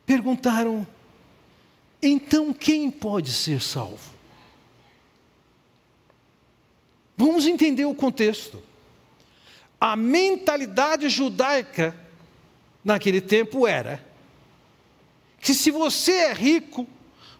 perguntaram: 0.06 0.86
então 2.02 2.54
quem 2.54 2.90
pode 2.90 3.32
ser 3.32 3.62
salvo? 3.62 4.18
Vamos 7.18 7.46
entender 7.46 7.86
o 7.86 7.94
contexto. 7.94 8.64
A 9.80 9.96
mentalidade 9.96 11.10
judaica 11.10 11.96
naquele 12.84 13.20
tempo 13.20 13.68
era 13.68 14.06
que 15.42 15.54
se 15.54 15.72
você 15.72 16.12
é 16.12 16.34
rico, 16.34 16.88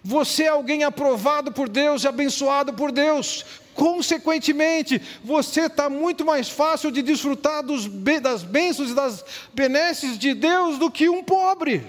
você 0.04 0.44
é 0.44 0.48
alguém 0.48 0.84
aprovado 0.84 1.52
por 1.52 1.68
Deus 1.68 2.04
e 2.04 2.08
abençoado 2.08 2.74
por 2.74 2.92
Deus. 2.92 3.46
Consequentemente, 3.74 5.02
você 5.24 5.62
está 5.62 5.90
muito 5.90 6.26
mais 6.26 6.50
fácil 6.50 6.92
de 6.92 7.02
desfrutar 7.02 7.64
dos, 7.64 7.86
das 8.22 8.44
bênçãos 8.44 8.92
e 8.92 8.94
das 8.94 9.24
benesses 9.54 10.18
de 10.18 10.34
Deus 10.34 10.78
do 10.78 10.90
que 10.92 11.10
um 11.10 11.24
pobre. 11.24 11.86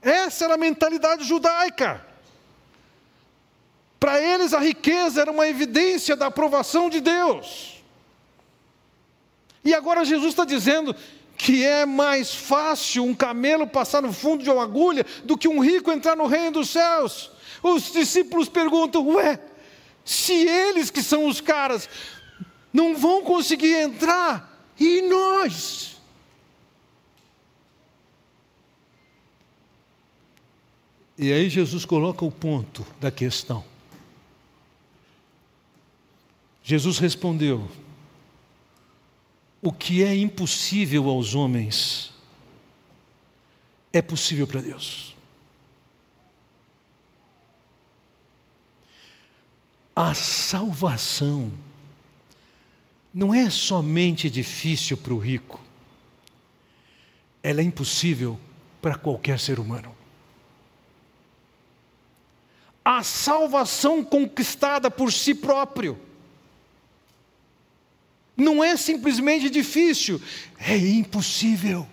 Essa 0.00 0.44
era 0.44 0.54
a 0.54 0.58
mentalidade 0.58 1.24
judaica. 1.24 2.04
Para 3.98 4.20
eles, 4.20 4.52
a 4.52 4.60
riqueza 4.60 5.22
era 5.22 5.30
uma 5.30 5.48
evidência 5.48 6.14
da 6.14 6.26
aprovação 6.26 6.90
de 6.90 7.00
Deus. 7.00 7.82
E 9.64 9.72
agora 9.72 10.04
Jesus 10.04 10.28
está 10.28 10.44
dizendo: 10.44 10.94
que 11.44 11.62
é 11.62 11.84
mais 11.84 12.34
fácil 12.34 13.04
um 13.04 13.12
camelo 13.14 13.66
passar 13.66 14.00
no 14.00 14.14
fundo 14.14 14.42
de 14.42 14.48
uma 14.48 14.62
agulha 14.62 15.04
do 15.24 15.36
que 15.36 15.46
um 15.46 15.60
rico 15.60 15.92
entrar 15.92 16.16
no 16.16 16.26
reino 16.26 16.52
dos 16.52 16.70
céus. 16.70 17.30
Os 17.62 17.92
discípulos 17.92 18.48
perguntam: 18.48 19.06
ué, 19.08 19.38
se 20.02 20.32
eles 20.32 20.88
que 20.88 21.02
são 21.02 21.26
os 21.26 21.42
caras 21.42 21.86
não 22.72 22.96
vão 22.96 23.22
conseguir 23.22 23.74
entrar, 23.74 24.58
e 24.80 25.02
nós? 25.02 25.98
E 31.18 31.30
aí 31.30 31.50
Jesus 31.50 31.84
coloca 31.84 32.24
o 32.24 32.32
ponto 32.32 32.86
da 32.98 33.10
questão. 33.10 33.62
Jesus 36.62 36.98
respondeu: 36.98 37.68
o 39.64 39.72
que 39.72 40.04
é 40.04 40.14
impossível 40.14 41.08
aos 41.08 41.34
homens 41.34 42.12
é 43.90 44.02
possível 44.02 44.46
para 44.46 44.60
Deus. 44.60 45.16
A 49.96 50.12
salvação 50.12 51.50
não 53.12 53.32
é 53.32 53.48
somente 53.48 54.28
difícil 54.28 54.98
para 54.98 55.14
o 55.14 55.18
rico, 55.18 55.58
ela 57.42 57.62
é 57.62 57.64
impossível 57.64 58.38
para 58.82 58.98
qualquer 58.98 59.40
ser 59.40 59.58
humano. 59.58 59.96
A 62.84 63.02
salvação 63.02 64.04
conquistada 64.04 64.90
por 64.90 65.10
si 65.10 65.34
próprio 65.34 65.98
não 68.36 68.62
é 68.62 68.76
simplesmente 68.76 69.48
difícil, 69.48 70.20
é 70.58 70.76
impossível. 70.76 71.86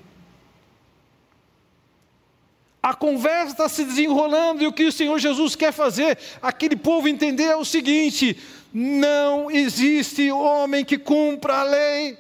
A 2.81 2.95
conversa 2.95 3.51
está 3.51 3.69
se 3.69 3.83
desenrolando 3.83 4.63
e 4.63 4.67
o 4.67 4.73
que 4.73 4.85
o 4.85 4.91
Senhor 4.91 5.19
Jesus 5.19 5.55
quer 5.55 5.71
fazer, 5.71 6.17
aquele 6.41 6.75
povo 6.75 7.07
entender 7.07 7.43
é 7.43 7.55
o 7.55 7.63
seguinte: 7.63 8.35
não 8.73 9.51
existe 9.51 10.31
homem 10.31 10.83
que 10.83 10.97
cumpra 10.97 11.59
a 11.59 11.63
lei 11.63 12.17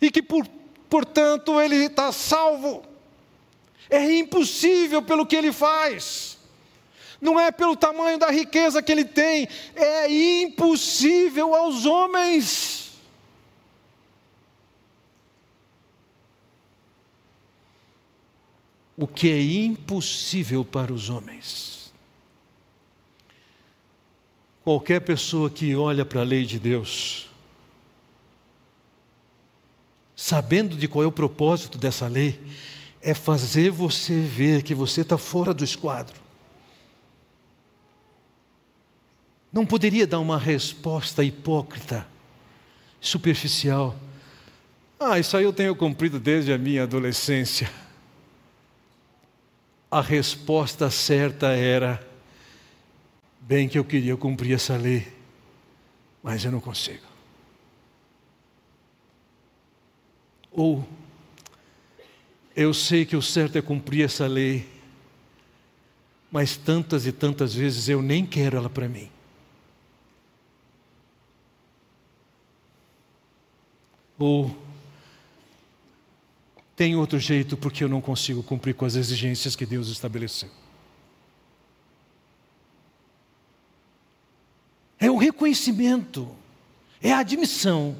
e 0.00 0.10
que, 0.10 0.22
por, 0.22 0.46
portanto, 0.88 1.58
ele 1.58 1.76
está 1.76 2.12
salvo. 2.12 2.82
É 3.88 4.18
impossível 4.18 5.00
pelo 5.02 5.26
que 5.26 5.34
ele 5.34 5.50
faz. 5.50 6.38
Não 7.20 7.38
é 7.40 7.50
pelo 7.50 7.76
tamanho 7.76 8.18
da 8.18 8.30
riqueza 8.30 8.82
que 8.82 8.92
ele 8.92 9.04
tem, 9.04 9.48
é 9.74 10.10
impossível 10.42 11.54
aos 11.54 11.84
homens. 11.84 12.79
O 19.00 19.06
que 19.06 19.30
é 19.30 19.42
impossível 19.42 20.62
para 20.62 20.92
os 20.92 21.08
homens. 21.08 21.90
Qualquer 24.62 25.00
pessoa 25.00 25.48
que 25.48 25.74
olha 25.74 26.04
para 26.04 26.20
a 26.20 26.24
lei 26.24 26.44
de 26.44 26.58
Deus, 26.58 27.30
sabendo 30.14 30.76
de 30.76 30.86
qual 30.86 31.02
é 31.02 31.06
o 31.06 31.12
propósito 31.12 31.78
dessa 31.78 32.06
lei, 32.06 32.38
é 33.00 33.14
fazer 33.14 33.70
você 33.70 34.20
ver 34.20 34.62
que 34.62 34.74
você 34.74 35.00
está 35.00 35.16
fora 35.16 35.54
do 35.54 35.64
esquadro. 35.64 36.20
Não 39.50 39.64
poderia 39.64 40.06
dar 40.06 40.18
uma 40.18 40.36
resposta 40.36 41.24
hipócrita 41.24 42.06
superficial. 43.00 43.96
Ah, 44.98 45.18
isso 45.18 45.34
aí 45.38 45.44
eu 45.44 45.54
tenho 45.54 45.74
cumprido 45.74 46.20
desde 46.20 46.52
a 46.52 46.58
minha 46.58 46.82
adolescência. 46.82 47.70
A 49.90 50.00
resposta 50.00 50.88
certa 50.90 51.48
era: 51.48 52.06
bem 53.40 53.68
que 53.68 53.78
eu 53.78 53.84
queria 53.84 54.16
cumprir 54.16 54.54
essa 54.54 54.76
lei, 54.76 55.12
mas 56.22 56.44
eu 56.44 56.52
não 56.52 56.60
consigo. 56.60 57.04
Ou, 60.52 60.86
eu 62.54 62.72
sei 62.74 63.04
que 63.04 63.16
o 63.16 63.22
certo 63.22 63.56
é 63.56 63.62
cumprir 63.62 64.04
essa 64.04 64.26
lei, 64.26 64.68
mas 66.30 66.56
tantas 66.56 67.06
e 67.06 67.12
tantas 67.12 67.54
vezes 67.54 67.88
eu 67.88 68.00
nem 68.00 68.24
quero 68.24 68.56
ela 68.56 68.70
para 68.70 68.88
mim. 68.88 69.10
Ou 74.18 74.69
tem 76.80 76.96
outro 76.96 77.18
jeito 77.18 77.58
porque 77.58 77.84
eu 77.84 77.90
não 77.90 78.00
consigo 78.00 78.42
cumprir 78.42 78.74
com 78.74 78.86
as 78.86 78.94
exigências 78.94 79.54
que 79.54 79.66
Deus 79.66 79.88
estabeleceu. 79.88 80.48
É 84.98 85.10
o 85.10 85.18
reconhecimento, 85.18 86.26
é 87.02 87.12
a 87.12 87.18
admissão 87.18 87.94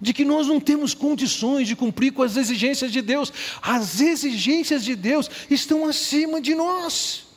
de 0.00 0.12
que 0.12 0.24
nós 0.24 0.48
não 0.48 0.58
temos 0.58 0.94
condições 0.94 1.68
de 1.68 1.76
cumprir 1.76 2.12
com 2.12 2.24
as 2.24 2.36
exigências 2.36 2.90
de 2.90 3.00
Deus. 3.00 3.32
As 3.62 4.00
exigências 4.00 4.84
de 4.84 4.96
Deus 4.96 5.30
estão 5.48 5.86
acima 5.86 6.40
de 6.40 6.56
nós. 6.56 7.28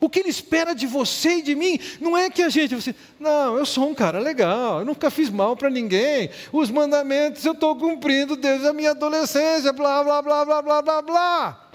O 0.00 0.08
que 0.08 0.20
ele 0.20 0.28
espera 0.28 0.74
de 0.74 0.86
você 0.86 1.38
e 1.38 1.42
de 1.42 1.56
mim 1.56 1.78
não 2.00 2.16
é 2.16 2.30
que 2.30 2.42
a 2.42 2.48
gente, 2.48 2.74
você, 2.74 2.94
não, 3.18 3.58
eu 3.58 3.66
sou 3.66 3.88
um 3.88 3.94
cara 3.94 4.20
legal, 4.20 4.80
eu 4.80 4.84
nunca 4.84 5.10
fiz 5.10 5.28
mal 5.28 5.56
para 5.56 5.68
ninguém, 5.68 6.30
os 6.52 6.70
mandamentos 6.70 7.44
eu 7.44 7.52
estou 7.52 7.74
cumprindo 7.74 8.36
desde 8.36 8.68
a 8.68 8.72
minha 8.72 8.92
adolescência, 8.92 9.72
blá, 9.72 10.04
blá, 10.04 10.22
blá, 10.22 10.44
blá, 10.44 10.62
blá, 10.62 10.82
blá, 10.82 11.02
blá. 11.02 11.70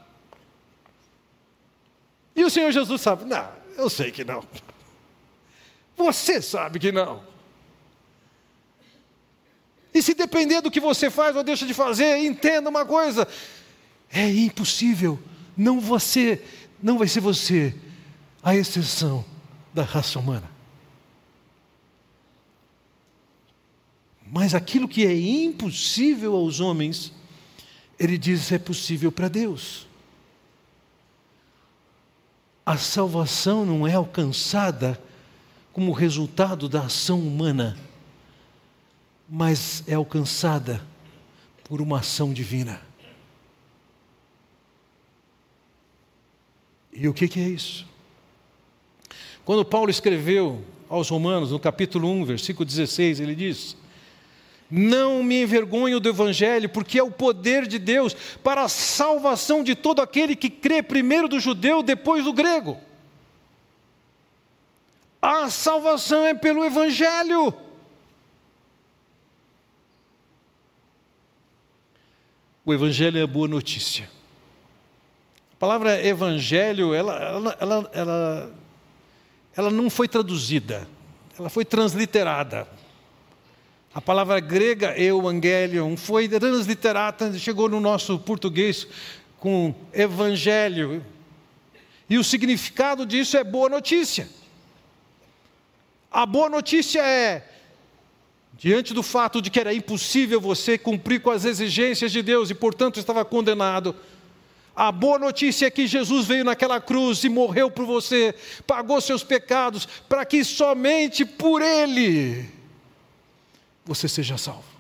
E 2.33 2.45
o 2.45 2.49
Senhor 2.49 2.71
Jesus 2.71 3.01
sabe, 3.01 3.25
não, 3.25 3.49
eu 3.77 3.89
sei 3.89 4.09
que 4.09 4.23
não. 4.23 4.41
Você 5.97 6.41
sabe 6.41 6.79
que 6.79 6.93
não. 6.93 7.21
E 9.93 10.01
se 10.01 10.13
depender 10.13 10.62
do 10.62 10.71
que 10.71 10.79
você 10.79 11.09
faz 11.09 11.36
ou 11.36 11.43
deixa 11.43 11.65
de 11.65 11.73
fazer, 11.73 12.17
entenda 12.19 12.67
uma 12.69 12.83
coisa: 12.83 13.27
é 14.12 14.27
impossível, 14.27 15.19
não 15.55 15.79
você, 15.79 16.41
não 16.81 16.97
vai 16.97 17.07
ser 17.07 17.19
você 17.19 17.75
à 18.43 18.53
exceção 18.56 19.23
da 19.73 19.84
raça 19.84 20.19
humana. 20.19 20.51
Mas 24.27 24.53
aquilo 24.53 24.88
que 24.88 25.06
é 25.06 25.17
impossível 25.17 26.36
aos 26.36 26.60
homens, 26.60 27.13
ele 27.97 28.17
diz 28.17 28.51
é 28.51 28.60
possível 28.60 29.12
para 29.12 29.27
Deus. 29.27 29.88
A 32.65 32.77
salvação 32.77 33.65
não 33.65 33.88
é 33.88 33.93
alcançada 33.93 35.01
como 35.71 35.91
resultado 35.91 36.67
da 36.67 36.82
ação 36.82 37.19
humana, 37.19 37.77
mas 39.29 39.84
é 39.88 39.93
alcançada 39.93 40.84
por 41.63 41.82
uma 41.82 41.99
ação 41.99 42.34
divina. 42.34 42.82
E 46.91 47.08
o 47.08 47.13
que 47.13 47.39
é 47.39 47.49
isso? 47.49 47.92
Quando 49.45 49.65
Paulo 49.65 49.89
escreveu 49.89 50.63
aos 50.89 51.10
Romanos, 51.10 51.51
no 51.51 51.60
capítulo 51.60 52.10
1, 52.10 52.25
versículo 52.25 52.65
16, 52.65 53.19
ele 53.19 53.36
diz: 53.36 53.75
Não 54.71 55.21
me 55.21 55.41
envergonho 55.41 55.99
do 55.99 56.08
Evangelho, 56.08 56.69
porque 56.69 56.97
é 56.97 57.03
o 57.03 57.12
poder 57.12 57.67
de 57.67 57.77
Deus 57.77 58.13
para 58.41 58.63
a 58.63 58.69
salvação 58.69 59.63
de 59.63 59.75
todo 59.75 60.01
aquele 60.01 60.36
que 60.36 60.49
crê, 60.49 60.82
primeiro 60.82 61.27
do 61.27 61.39
judeu, 61.39 61.84
depois 61.84 62.23
do 62.23 62.32
grego. 62.32 62.77
A 65.21 65.49
salvação 65.49 66.25
é 66.25 66.34
pelo 66.34 66.63
Evangelho. 66.63 67.53
O 72.65 72.73
Evangelho 72.73 73.19
é 73.19 73.23
a 73.23 73.27
boa 73.27 73.47
notícia. 73.47 74.10
A 75.53 75.56
palavra 75.58 76.06
Evangelho, 76.06 76.93
ela, 76.93 77.13
ela, 77.15 77.58
ela, 77.60 77.91
ela 77.93 78.62
ela 79.55 79.69
não 79.69 79.89
foi 79.89 80.07
traduzida, 80.07 80.87
ela 81.37 81.49
foi 81.49 81.63
transliterada. 81.63 82.67
A 83.93 84.01
palavra 84.01 84.39
grega 84.39 84.99
evangelion 84.99 85.95
foi 85.95 86.27
transliterada, 86.27 87.37
chegou 87.37 87.69
no 87.69 87.79
nosso 87.79 88.17
português 88.17 88.87
com 89.37 89.75
evangelho. 89.93 91.05
E 92.09 92.17
o 92.17 92.23
significado 92.23 93.05
disso 93.05 93.37
é 93.37 93.43
boa 93.43 93.69
notícia. 93.69 94.27
A 96.11 96.25
boa 96.25 96.49
notícia 96.49 97.01
é 97.01 97.47
diante 98.53 98.93
do 98.93 99.03
fato 99.03 99.41
de 99.41 99.49
que 99.49 99.59
era 99.59 99.73
impossível 99.73 100.39
você 100.39 100.77
cumprir 100.77 101.21
com 101.21 101.29
as 101.29 101.43
exigências 101.43 102.11
de 102.11 102.21
Deus 102.21 102.49
e, 102.49 102.55
portanto, 102.55 102.99
estava 102.99 103.25
condenado, 103.25 103.95
a 104.75 104.91
boa 104.91 105.19
notícia 105.19 105.67
é 105.67 105.71
que 105.71 105.86
Jesus 105.86 106.25
veio 106.25 106.43
naquela 106.43 106.81
cruz 106.81 107.23
e 107.23 107.29
morreu 107.29 107.69
por 107.69 107.86
você, 107.86 108.33
pagou 108.65 108.99
seus 108.99 109.23
pecados, 109.23 109.88
para 110.09 110.25
que 110.25 110.43
somente 110.43 111.23
por 111.23 111.62
Ele 111.62 112.49
você 113.86 114.07
seja 114.07 114.38
salvo. 114.38 114.73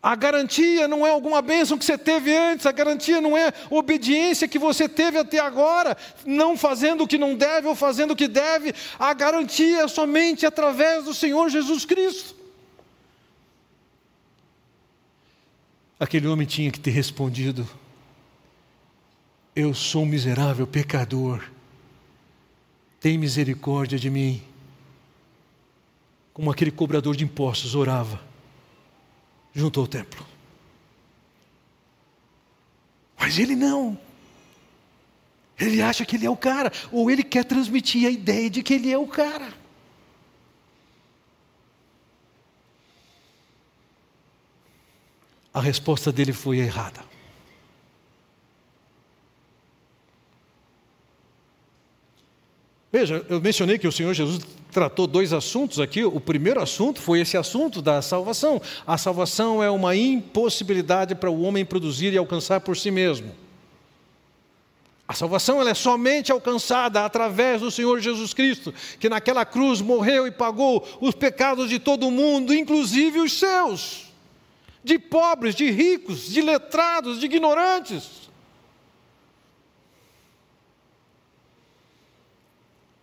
A 0.00 0.14
garantia 0.14 0.86
não 0.86 1.06
é 1.06 1.10
alguma 1.10 1.42
bênção 1.42 1.76
que 1.76 1.84
você 1.84 1.98
teve 1.98 2.34
antes, 2.34 2.66
a 2.66 2.72
garantia 2.72 3.20
não 3.20 3.36
é 3.36 3.52
obediência 3.68 4.46
que 4.46 4.58
você 4.58 4.88
teve 4.88 5.18
até 5.18 5.40
agora, 5.40 5.96
não 6.24 6.56
fazendo 6.56 7.02
o 7.02 7.08
que 7.08 7.18
não 7.18 7.34
deve 7.34 7.66
ou 7.66 7.74
fazendo 7.74 8.12
o 8.12 8.16
que 8.16 8.28
deve, 8.28 8.72
a 8.98 9.12
garantia 9.12 9.82
é 9.82 9.88
somente 9.88 10.46
através 10.46 11.04
do 11.04 11.12
Senhor 11.12 11.48
Jesus 11.48 11.84
Cristo. 11.84 12.37
Aquele 16.00 16.28
homem 16.28 16.46
tinha 16.46 16.70
que 16.70 16.78
ter 16.78 16.90
respondido: 16.90 17.68
Eu 19.54 19.74
sou 19.74 20.02
um 20.02 20.06
miserável 20.06 20.66
pecador, 20.66 21.50
tem 23.00 23.18
misericórdia 23.18 23.98
de 23.98 24.08
mim. 24.08 24.42
Como 26.32 26.52
aquele 26.52 26.70
cobrador 26.70 27.16
de 27.16 27.24
impostos 27.24 27.74
orava 27.74 28.20
junto 29.52 29.80
ao 29.80 29.88
templo. 29.88 30.24
Mas 33.18 33.38
ele 33.38 33.56
não. 33.56 33.98
Ele 35.58 35.82
acha 35.82 36.04
que 36.04 36.14
ele 36.14 36.24
é 36.24 36.30
o 36.30 36.36
cara, 36.36 36.72
ou 36.92 37.10
ele 37.10 37.24
quer 37.24 37.44
transmitir 37.44 38.06
a 38.06 38.10
ideia 38.10 38.48
de 38.48 38.62
que 38.62 38.74
ele 38.74 38.92
é 38.92 38.96
o 38.96 39.08
cara. 39.08 39.52
A 45.58 45.60
resposta 45.60 46.12
dele 46.12 46.32
foi 46.32 46.58
errada. 46.58 47.00
Veja, 52.92 53.26
eu 53.28 53.40
mencionei 53.40 53.76
que 53.76 53.86
o 53.86 53.92
Senhor 53.92 54.14
Jesus 54.14 54.40
tratou 54.70 55.06
dois 55.06 55.32
assuntos 55.32 55.80
aqui. 55.80 56.04
O 56.04 56.20
primeiro 56.20 56.62
assunto 56.62 57.00
foi 57.02 57.20
esse 57.20 57.36
assunto 57.36 57.82
da 57.82 58.00
salvação. 58.00 58.62
A 58.86 58.96
salvação 58.96 59.62
é 59.62 59.68
uma 59.68 59.94
impossibilidade 59.96 61.14
para 61.14 61.28
o 61.30 61.42
homem 61.42 61.64
produzir 61.64 62.12
e 62.12 62.18
alcançar 62.18 62.60
por 62.60 62.76
si 62.76 62.90
mesmo. 62.90 63.34
A 65.06 65.14
salvação 65.14 65.60
ela 65.60 65.70
é 65.70 65.74
somente 65.74 66.30
alcançada 66.30 67.04
através 67.04 67.62
do 67.62 67.70
Senhor 67.70 67.98
Jesus 67.98 68.32
Cristo, 68.32 68.72
que 69.00 69.08
naquela 69.08 69.44
cruz 69.44 69.80
morreu 69.80 70.26
e 70.26 70.30
pagou 70.30 70.86
os 71.00 71.14
pecados 71.14 71.68
de 71.68 71.78
todo 71.78 72.10
mundo, 72.10 72.54
inclusive 72.54 73.18
os 73.18 73.32
seus 73.32 74.07
de 74.82 74.98
pobres, 74.98 75.54
de 75.54 75.70
ricos, 75.70 76.30
de 76.30 76.40
letrados, 76.40 77.20
de 77.20 77.26
ignorantes. 77.26 78.28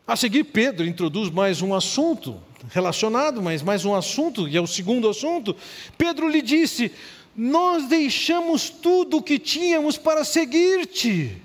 A 0.08 0.16
seguir, 0.16 0.43
Pedro 0.43 0.86
introduz 0.86 1.30
mais 1.30 1.62
um 1.62 1.74
assunto 1.74 2.39
relacionado, 2.72 3.41
mas 3.41 3.62
mais 3.62 3.86
um 3.86 3.95
assunto, 3.95 4.47
e 4.47 4.56
é 4.56 4.62
o 4.62 4.68
segundo 4.68 5.10
assunto. 5.10 5.56
Pedro 5.97 6.30
lhe 6.30 6.41
disse: 6.41 6.91
Nós 7.36 7.88
deixamos 7.88 8.70
tudo 8.70 9.18
o 9.18 9.24
que 9.24 9.39
tínhamos 9.39 9.97
para 9.97 10.24
seguir-te. 10.24 11.41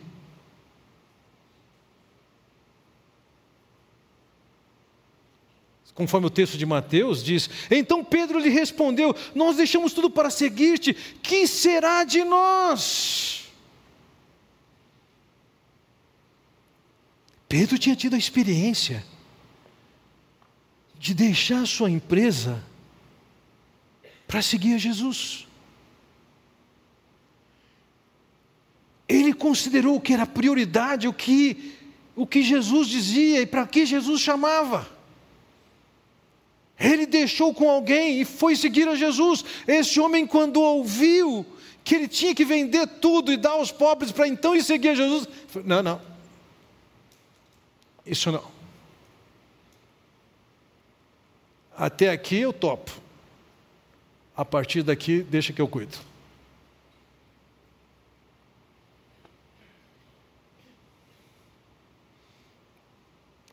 Conforme 5.94 6.26
o 6.26 6.30
texto 6.30 6.56
de 6.56 6.64
Mateus 6.64 7.22
diz: 7.22 7.50
Então 7.70 8.04
Pedro 8.04 8.38
lhe 8.38 8.48
respondeu: 8.48 9.14
Nós 9.34 9.56
deixamos 9.56 9.92
tudo 9.92 10.08
para 10.08 10.30
seguir-te, 10.30 10.94
que 11.22 11.46
será 11.46 12.04
de 12.04 12.24
nós? 12.24 13.50
Pedro 17.48 17.76
tinha 17.78 17.96
tido 17.96 18.14
a 18.14 18.18
experiência 18.18 19.04
de 20.96 21.12
deixar 21.14 21.66
sua 21.66 21.90
empresa 21.90 22.62
para 24.28 24.40
seguir 24.40 24.74
a 24.74 24.78
Jesus. 24.78 25.48
Ele 29.08 29.32
considerou 29.32 30.00
que 30.00 30.12
era 30.12 30.24
prioridade 30.24 31.08
o 31.08 31.12
que, 31.12 31.74
o 32.14 32.24
que 32.24 32.44
Jesus 32.44 32.86
dizia 32.86 33.40
e 33.40 33.46
para 33.46 33.66
que 33.66 33.84
Jesus 33.84 34.20
chamava. 34.20 34.99
Ele 36.80 37.04
deixou 37.04 37.52
com 37.52 37.68
alguém 37.68 38.22
e 38.22 38.24
foi 38.24 38.56
seguir 38.56 38.88
a 38.88 38.96
Jesus. 38.96 39.44
Esse 39.68 40.00
homem, 40.00 40.26
quando 40.26 40.62
ouviu 40.62 41.44
que 41.84 41.94
ele 41.94 42.08
tinha 42.08 42.34
que 42.34 42.44
vender 42.44 42.86
tudo 42.86 43.30
e 43.30 43.36
dar 43.36 43.50
aos 43.50 43.70
pobres 43.70 44.10
para 44.10 44.26
então 44.26 44.56
ir 44.56 44.64
seguir 44.64 44.88
a 44.88 44.94
Jesus, 44.94 45.28
falou, 45.48 45.68
não, 45.68 45.82
não, 45.82 46.00
isso 48.06 48.32
não. 48.32 48.44
Até 51.76 52.10
aqui 52.10 52.36
eu 52.36 52.52
topo. 52.52 52.90
A 54.36 54.44
partir 54.44 54.82
daqui, 54.82 55.22
deixa 55.22 55.52
que 55.52 55.60
eu 55.60 55.68
cuido. 55.68 55.98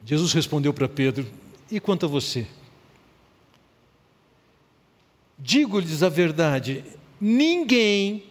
Jesus 0.05 0.31
respondeu 0.31 0.73
para 0.73 0.87
Pedro: 0.87 1.29
E 1.69 1.79
quanto 1.81 2.05
a 2.05 2.09
você? 2.09 2.47
Digo-lhes 5.37 6.01
a 6.01 6.09
verdade: 6.09 6.83
ninguém 7.21 8.23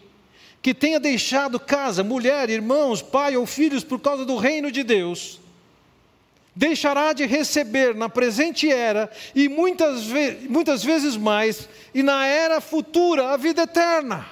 que 0.61 0.73
tenha 0.73 0.99
deixado 0.99 1.59
casa, 1.59 2.03
mulher, 2.03 2.49
irmãos, 2.49 3.01
pai 3.01 3.37
ou 3.37 3.45
filhos 3.45 3.83
por 3.83 3.99
causa 3.99 4.25
do 4.25 4.35
reino 4.35 4.71
de 4.71 4.83
Deus, 4.83 5.39
deixará 6.53 7.13
de 7.13 7.25
receber 7.25 7.95
na 7.95 8.09
presente 8.09 8.69
era 8.69 9.09
e 9.33 9.47
muitas, 9.47 10.05
ve 10.05 10.47
muitas 10.49 10.83
vezes 10.83 11.15
mais, 11.15 11.69
e 11.93 12.03
na 12.03 12.25
era 12.25 12.59
futura, 12.59 13.29
a 13.29 13.37
vida 13.37 13.61
eterna. 13.61 14.25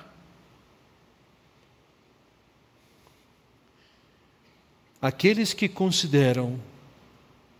Aqueles 5.01 5.53
que 5.53 5.69
consideram 5.69 6.59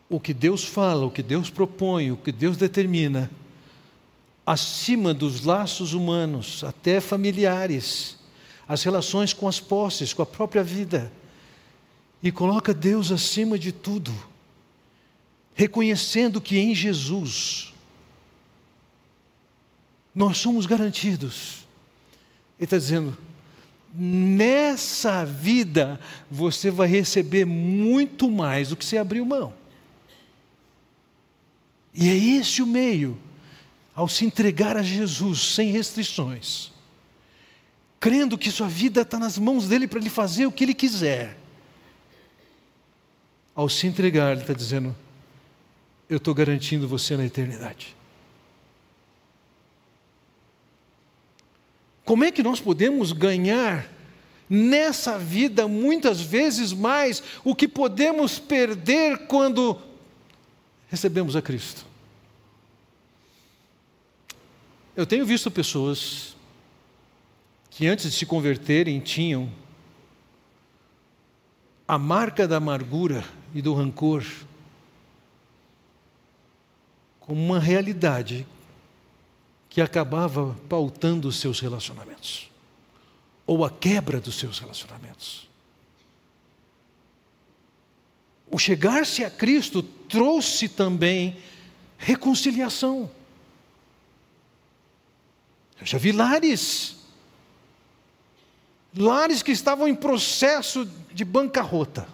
o 0.10 0.20
que 0.20 0.34
Deus 0.34 0.66
fala, 0.66 1.06
o 1.06 1.12
que 1.12 1.22
Deus 1.22 1.50
propõe, 1.50 2.12
o 2.12 2.18
que 2.18 2.32
Deus 2.32 2.58
determina, 2.58 3.30
acima 4.46 5.14
dos 5.14 5.44
laços 5.44 5.94
humanos, 5.94 6.64
até 6.64 7.02
familiares, 7.02 8.18
as 8.68 8.84
relações 8.84 9.34
com 9.34 9.48
as 9.48 9.60
posses, 9.60 10.14
com 10.14 10.22
a 10.22 10.26
própria 10.26 10.64
vida, 10.64 11.12
e 12.22 12.32
coloca 12.32 12.74
Deus 12.74 13.12
acima 13.12 13.58
de 13.58 13.72
tudo, 13.72 14.14
reconhecendo 15.54 16.42
que 16.42 16.58
em 16.58 16.76
Jesus 16.76 17.74
nós 20.14 20.38
somos 20.38 20.66
garantidos. 20.66 21.66
Ele 22.58 22.66
está 22.66 22.78
dizendo: 22.78 23.18
nessa 23.94 25.26
vida 25.26 26.00
você 26.30 26.72
vai 26.72 26.88
receber 26.88 27.46
muito 27.46 28.30
mais 28.30 28.70
do 28.70 28.76
que 28.76 28.86
você 28.86 28.98
abriu 28.98 29.26
mão. 29.26 29.54
E 31.94 32.10
é 32.10 32.16
esse 32.16 32.62
o 32.62 32.68
meio, 32.68 33.18
ao 33.96 34.08
se 34.08 34.26
entregar 34.26 34.76
a 34.76 34.84
Jesus 34.84 35.54
sem 35.54 35.72
restrições, 35.72 36.72
crendo 38.00 38.38
que 38.38 38.52
sua 38.52 38.68
vida 38.68 39.02
está 39.02 39.18
nas 39.18 39.38
mãos 39.38 39.68
dele 39.68 39.88
para 39.88 40.00
ele 40.00 40.10
fazer 40.10 40.46
o 40.46 40.52
que 40.52 40.64
ele 40.66 40.74
quiser. 40.74 41.38
Ao 43.56 43.70
se 43.70 43.88
entregar, 43.88 44.34
ele 44.34 44.42
está 44.42 44.54
dizendo: 44.54 44.94
Eu 46.10 46.18
estou 46.18 46.34
garantindo 46.34 46.88
você 46.88 47.16
na 47.16 47.26
eternidade. 47.26 47.96
Como 52.04 52.24
é 52.24 52.32
que 52.32 52.44
nós 52.44 52.60
podemos 52.60 53.14
ganhar 53.14 53.90
nessa 54.50 55.18
vida 55.18 55.68
muitas 55.68 56.22
vezes 56.22 56.72
mais 56.72 57.24
o 57.44 57.56
que 57.56 57.68
podemos 57.68 58.38
perder 58.38 59.26
quando 59.28 59.80
recebemos 60.90 61.36
a 61.36 61.42
Cristo. 61.42 61.86
Eu 64.96 65.06
tenho 65.06 65.26
visto 65.26 65.52
pessoas 65.52 66.38
que 67.70 67.86
antes 67.86 68.10
de 68.10 68.16
se 68.16 68.26
converterem 68.26 69.02
tinham 69.02 69.52
a 71.86 71.98
marca 71.98 72.48
da 72.48 72.58
amargura 72.58 73.26
e 73.54 73.62
do 73.62 73.74
rancor 73.74 74.26
como 77.20 77.44
uma 77.44 77.60
realidade 77.60 78.48
que 79.68 79.82
acabava 79.82 80.56
pautando 80.70 81.28
os 81.28 81.42
seus 81.42 81.60
relacionamentos 81.60 82.50
ou 83.46 83.66
a 83.66 83.70
quebra 83.70 84.22
dos 84.22 84.36
seus 84.36 84.60
relacionamentos. 84.60 85.50
O 88.50 88.58
chegar-se 88.58 89.26
a 89.26 89.30
Cristo 89.30 89.84
trouxe 89.84 90.70
também 90.70 91.38
reconciliação. 91.98 93.12
Eu 95.80 95.86
já 95.86 95.98
vi 95.98 96.12
lares, 96.12 96.96
lares 98.96 99.44
que 99.44 99.52
estavam 99.52 99.88
em 99.88 99.96
processo 99.96 100.90
de 101.12 101.26
bancarrota. 101.26 102.08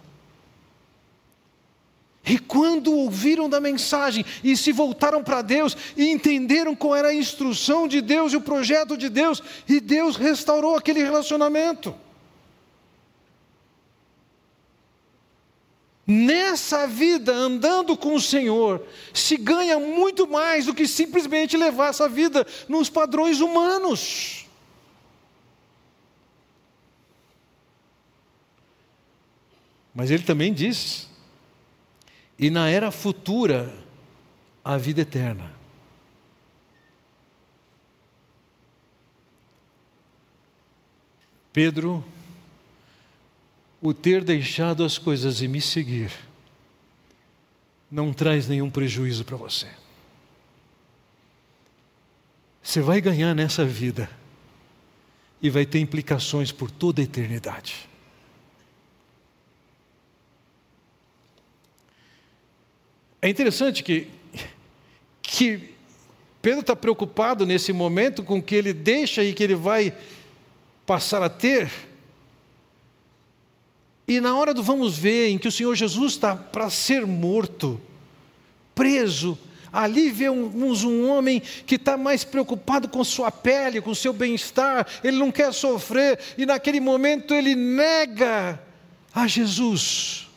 E 2.23 2.37
quando 2.37 2.93
ouviram 2.93 3.49
da 3.49 3.59
mensagem 3.59 4.23
e 4.43 4.55
se 4.55 4.71
voltaram 4.71 5.23
para 5.23 5.41
Deus 5.41 5.75
e 5.97 6.09
entenderam 6.09 6.75
qual 6.75 6.95
era 6.95 7.09
a 7.09 7.13
instrução 7.13 7.87
de 7.87 7.99
Deus 7.99 8.33
e 8.33 8.37
o 8.37 8.41
projeto 8.41 8.95
de 8.95 9.09
Deus, 9.09 9.41
e 9.67 9.79
Deus 9.79 10.15
restaurou 10.15 10.75
aquele 10.75 11.01
relacionamento. 11.01 11.95
Nessa 16.13 16.85
vida, 16.85 17.31
andando 17.31 17.95
com 17.95 18.15
o 18.15 18.19
Senhor, 18.19 18.85
se 19.13 19.37
ganha 19.37 19.79
muito 19.79 20.27
mais 20.27 20.65
do 20.65 20.73
que 20.73 20.85
simplesmente 20.85 21.55
levar 21.55 21.87
essa 21.87 22.09
vida 22.09 22.45
nos 22.67 22.89
padrões 22.89 23.39
humanos. 23.39 24.45
Mas 29.95 30.11
ele 30.11 30.23
também 30.23 30.53
diz: 30.53 31.07
e 32.37 32.49
na 32.49 32.69
era 32.69 32.91
futura, 32.91 33.73
a 34.65 34.75
vida 34.75 34.99
eterna. 34.99 35.49
Pedro 41.53 42.03
o 43.81 43.93
ter 43.93 44.23
deixado 44.23 44.83
as 44.83 44.97
coisas 44.97 45.41
e 45.41 45.47
me 45.47 45.59
seguir 45.59 46.11
não 47.89 48.13
traz 48.13 48.47
nenhum 48.47 48.69
prejuízo 48.69 49.25
para 49.25 49.35
você. 49.35 49.67
Você 52.61 52.79
vai 52.79 53.01
ganhar 53.01 53.33
nessa 53.33 53.65
vida 53.65 54.09
e 55.41 55.49
vai 55.49 55.65
ter 55.65 55.79
implicações 55.79 56.51
por 56.51 56.69
toda 56.69 57.01
a 57.01 57.03
eternidade. 57.03 57.89
É 63.21 63.27
interessante 63.27 63.83
que, 63.83 64.07
que 65.21 65.75
Pedro 66.41 66.61
está 66.61 66.75
preocupado 66.75 67.45
nesse 67.45 67.73
momento 67.73 68.23
com 68.23 68.37
o 68.37 68.43
que 68.43 68.55
ele 68.55 68.73
deixa 68.73 69.23
e 69.23 69.33
que 69.33 69.43
ele 69.43 69.55
vai 69.55 69.95
passar 70.85 71.21
a 71.21 71.29
ter 71.29 71.69
e 74.07 74.19
na 74.19 74.35
hora 74.35 74.53
do 74.53 74.63
vamos 74.63 74.97
ver, 74.97 75.29
em 75.29 75.37
que 75.37 75.47
o 75.47 75.51
Senhor 75.51 75.75
Jesus 75.75 76.13
está 76.13 76.35
para 76.35 76.69
ser 76.69 77.05
morto, 77.05 77.79
preso, 78.75 79.37
ali 79.71 80.09
vemos 80.09 80.83
um 80.83 81.09
homem 81.09 81.41
que 81.65 81.75
está 81.75 81.95
mais 81.95 82.23
preocupado 82.23 82.89
com 82.89 83.03
sua 83.03 83.31
pele, 83.31 83.81
com 83.81 83.95
seu 83.95 84.11
bem-estar, 84.11 84.85
ele 85.03 85.17
não 85.17 85.31
quer 85.31 85.53
sofrer, 85.53 86.19
e 86.37 86.45
naquele 86.45 86.79
momento 86.79 87.33
ele 87.33 87.55
nega 87.55 88.61
a 89.13 89.27
Jesus. 89.27 90.27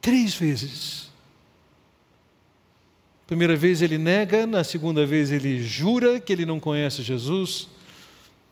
Três 0.00 0.34
vezes. 0.34 1.10
Primeira 3.26 3.54
vez 3.54 3.80
ele 3.80 3.98
nega, 3.98 4.46
na 4.46 4.64
segunda 4.64 5.06
vez 5.06 5.30
ele 5.30 5.62
jura 5.62 6.18
que 6.18 6.32
ele 6.32 6.44
não 6.44 6.58
conhece 6.58 7.02
Jesus, 7.02 7.68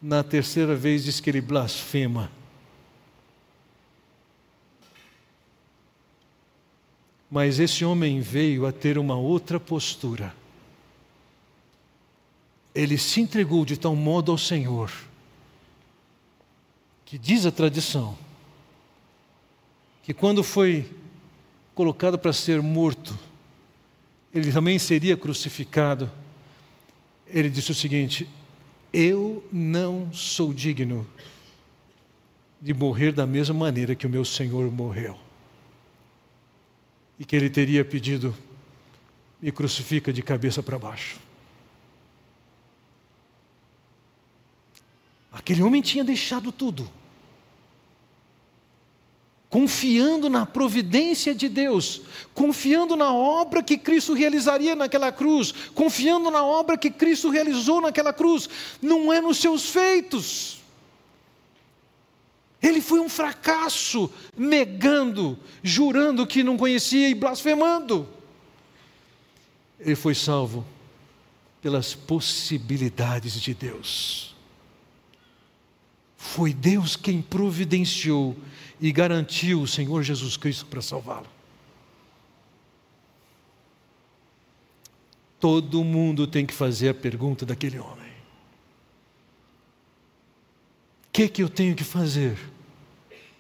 na 0.01 0.23
terceira 0.23 0.77
vez 0.77 1.03
diz 1.03 1.19
que 1.19 1.29
ele 1.29 1.41
blasfema. 1.41 2.31
Mas 7.31 7.59
esse 7.59 7.85
homem 7.85 8.21
veio 8.21 8.67
a 8.67 8.73
ter 8.73 8.97
uma 8.97 9.17
outra 9.17 9.61
postura. 9.61 10.35
Ele 12.75 12.97
se 12.97 13.21
entregou 13.21 13.65
de 13.65 13.77
tal 13.77 13.95
modo 13.95 14.33
ao 14.33 14.39
Senhor, 14.39 14.91
que 17.05 17.19
diz 17.19 17.45
a 17.45 17.51
tradição, 17.51 18.17
que 20.03 20.15
quando 20.15 20.43
foi 20.43 20.91
colocado 21.75 22.19
para 22.19 22.33
ser 22.33 22.63
morto, 22.63 23.19
ele 24.33 24.53
também 24.53 24.79
seria 24.79 25.17
crucificado, 25.17 26.11
ele 27.27 27.51
disse 27.51 27.73
o 27.73 27.75
seguinte: 27.75 28.29
Eu 28.93 29.47
não 29.53 30.13
sou 30.13 30.53
digno 30.53 31.07
de 32.61 32.75
morrer 32.75 33.13
da 33.13 33.27
mesma 33.27 33.55
maneira 33.55 33.95
que 33.95 34.07
o 34.07 34.11
meu 34.11 34.25
Senhor 34.25 34.71
morreu. 34.71 35.28
E 37.19 37.25
que 37.25 37.35
ele 37.35 37.51
teria 37.51 37.85
pedido: 37.85 38.35
Me 39.41 39.51
crucifica 39.51 40.13
de 40.13 40.23
cabeça 40.23 40.63
para 40.63 40.79
baixo. 40.79 41.19
Aquele 45.33 45.63
homem 45.63 45.83
tinha 45.83 46.05
deixado 46.05 46.51
tudo 46.51 46.91
confiando 49.51 50.29
na 50.29 50.45
providência 50.45 51.35
de 51.35 51.49
Deus, 51.49 52.03
confiando 52.35 52.97
na 52.97 53.13
obra 53.13 53.63
que 53.63 53.79
Cristo 53.79 54.13
realizaria 54.13 54.77
naquela 54.77 55.11
cruz, 55.11 55.53
confiando 55.75 56.31
na 56.31 56.45
obra 56.45 56.77
que 56.77 56.91
Cristo 56.91 57.31
realizou 57.31 57.81
naquela 57.81 58.13
cruz, 58.13 58.49
não 58.81 59.13
é 59.13 59.21
nos 59.21 59.39
seus 59.39 59.71
feitos. 59.71 60.59
Ele 62.61 62.81
foi 62.81 62.99
um 62.99 63.09
fracasso, 63.09 64.11
negando, 64.37 65.39
jurando 65.63 66.27
que 66.27 66.43
não 66.43 66.57
conhecia 66.57 67.09
e 67.09 67.15
blasfemando. 67.15 68.09
Ele 69.79 69.95
foi 69.95 70.15
salvo 70.15 70.67
pelas 71.63 71.95
possibilidades 71.95 73.41
de 73.41 73.55
Deus. 73.55 74.35
Foi 76.17 76.53
Deus 76.53 76.97
quem 76.97 77.23
providenciou 77.23 78.37
e 78.81 78.91
garantiu 78.91 79.63
o 79.63 79.69
Senhor 79.69 80.03
Jesus 80.03 80.37
Cristo 80.37 80.67
para 80.67 80.83
salvá-lo. 80.83 81.27
Todo 85.39 85.85
mundo 85.85 86.27
tem 86.27 86.45
que 86.45 86.53
fazer 86.53 86.89
a 86.89 86.95
pergunta 86.95 87.47
daquele 87.47 87.79
homem: 87.79 88.13
O 91.08 91.08
que, 91.19 91.29
que 91.29 91.43
eu 91.43 91.49
tenho 91.49 91.75
que 91.75 91.83
fazer 91.83 92.39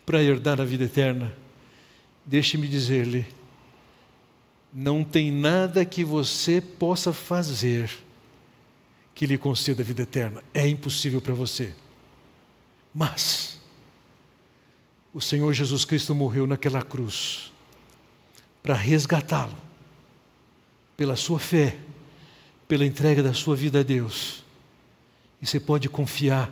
para 0.04 0.20
herdar 0.20 0.60
a 0.60 0.64
vida 0.64 0.82
eterna? 0.82 1.32
Deixe-me 2.26 2.66
dizer-lhe: 2.66 3.24
não 4.72 5.04
tem 5.04 5.30
nada 5.30 5.84
que 5.84 6.02
você 6.02 6.60
possa 6.60 7.12
fazer 7.12 7.88
que 9.14 9.26
lhe 9.26 9.38
conceda 9.38 9.80
a 9.80 9.84
vida 9.84 10.02
eterna. 10.02 10.42
É 10.52 10.66
impossível 10.66 11.20
para 11.20 11.34
você. 11.34 11.72
Mas, 12.92 13.60
o 15.14 15.20
Senhor 15.20 15.52
Jesus 15.52 15.84
Cristo 15.84 16.16
morreu 16.16 16.48
naquela 16.48 16.82
cruz 16.82 17.52
para 18.60 18.74
resgatá-lo, 18.74 19.56
pela 20.96 21.14
sua 21.14 21.38
fé, 21.38 21.78
pela 22.66 22.84
entrega 22.84 23.22
da 23.22 23.32
sua 23.32 23.54
vida 23.54 23.80
a 23.80 23.82
Deus. 23.84 24.42
E 25.40 25.46
você 25.46 25.60
pode 25.60 25.88
confiar 25.88 26.50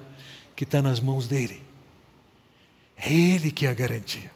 que 0.57 0.65
está 0.65 0.81
nas 0.81 0.99
mãos 0.99 1.29
dele. 1.29 1.63
É 2.97 3.13
Ele 3.13 3.53
que 3.53 3.67
é 3.67 3.69
a 3.69 3.75
garantia. 3.75 4.31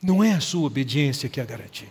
Não 0.00 0.24
é 0.24 0.32
a 0.32 0.40
sua 0.40 0.66
obediência 0.66 1.28
que 1.28 1.38
é 1.38 1.42
a 1.42 1.46
garantia. 1.46 1.88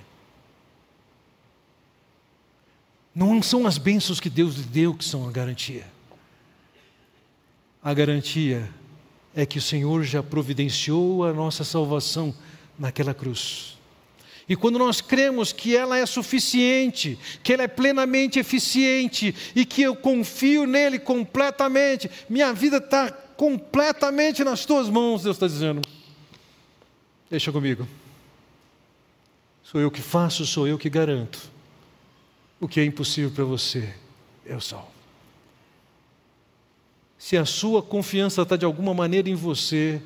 Não 3.14 3.42
são 3.44 3.68
as 3.68 3.78
bênçãos 3.78 4.20
que 4.20 4.30
Deus 4.30 4.56
lhe 4.56 4.64
deu 4.64 4.96
que 4.96 5.06
são 5.06 5.28
a 5.28 5.32
garantia. 5.32 5.86
A 7.82 7.94
garantia 7.94 8.68
é 9.36 9.46
que 9.46 9.60
o 9.60 9.62
Senhor 9.62 10.04
já 10.04 10.24
providenciou 10.24 11.24
a 11.24 11.32
nossa 11.32 11.64
salvação 11.64 12.34
naquela 12.78 13.14
cruz. 13.14 13.78
E 14.48 14.56
quando 14.56 14.78
nós 14.78 15.02
cremos 15.02 15.54
que 15.54 15.76
ela 15.76 15.98
é 15.98 16.06
suficiente, 16.06 17.18
que 17.44 17.54
ela 17.54 17.64
é 17.64 17.68
plenamente 17.68 18.40
eficiente 18.40 19.34
e 19.56 19.66
que 19.66 19.82
eu 19.82 19.96
confio 19.96 20.66
nele 20.66 21.00
completamente, 21.00 22.10
minha 22.30 22.52
vida 22.54 22.78
está 22.78 23.12
completamente 23.12 24.44
nas 24.44 24.66
tuas 24.66 24.90
mãos, 24.90 25.24
Deus 25.24 25.38
está 25.38 25.48
dizendo. 25.48 25.82
Deixa 27.30 27.52
comigo. 27.52 27.88
Sou 29.64 29.80
eu 29.80 29.90
que 29.90 30.02
faço, 30.02 30.46
sou 30.46 30.68
eu 30.68 30.78
que 30.78 30.90
garanto. 30.90 31.40
O 32.60 32.68
que 32.68 32.80
é 32.80 32.86
impossível 32.86 33.32
para 33.32 33.44
você, 33.44 33.94
eu 34.46 34.60
salvo 34.60 34.94
se 37.24 37.38
a 37.38 37.46
sua 37.46 37.82
confiança 37.82 38.42
está 38.42 38.58
de 38.58 38.66
alguma 38.66 38.94
maneira 38.94 39.30
em 39.30 39.34
você, 39.34 40.02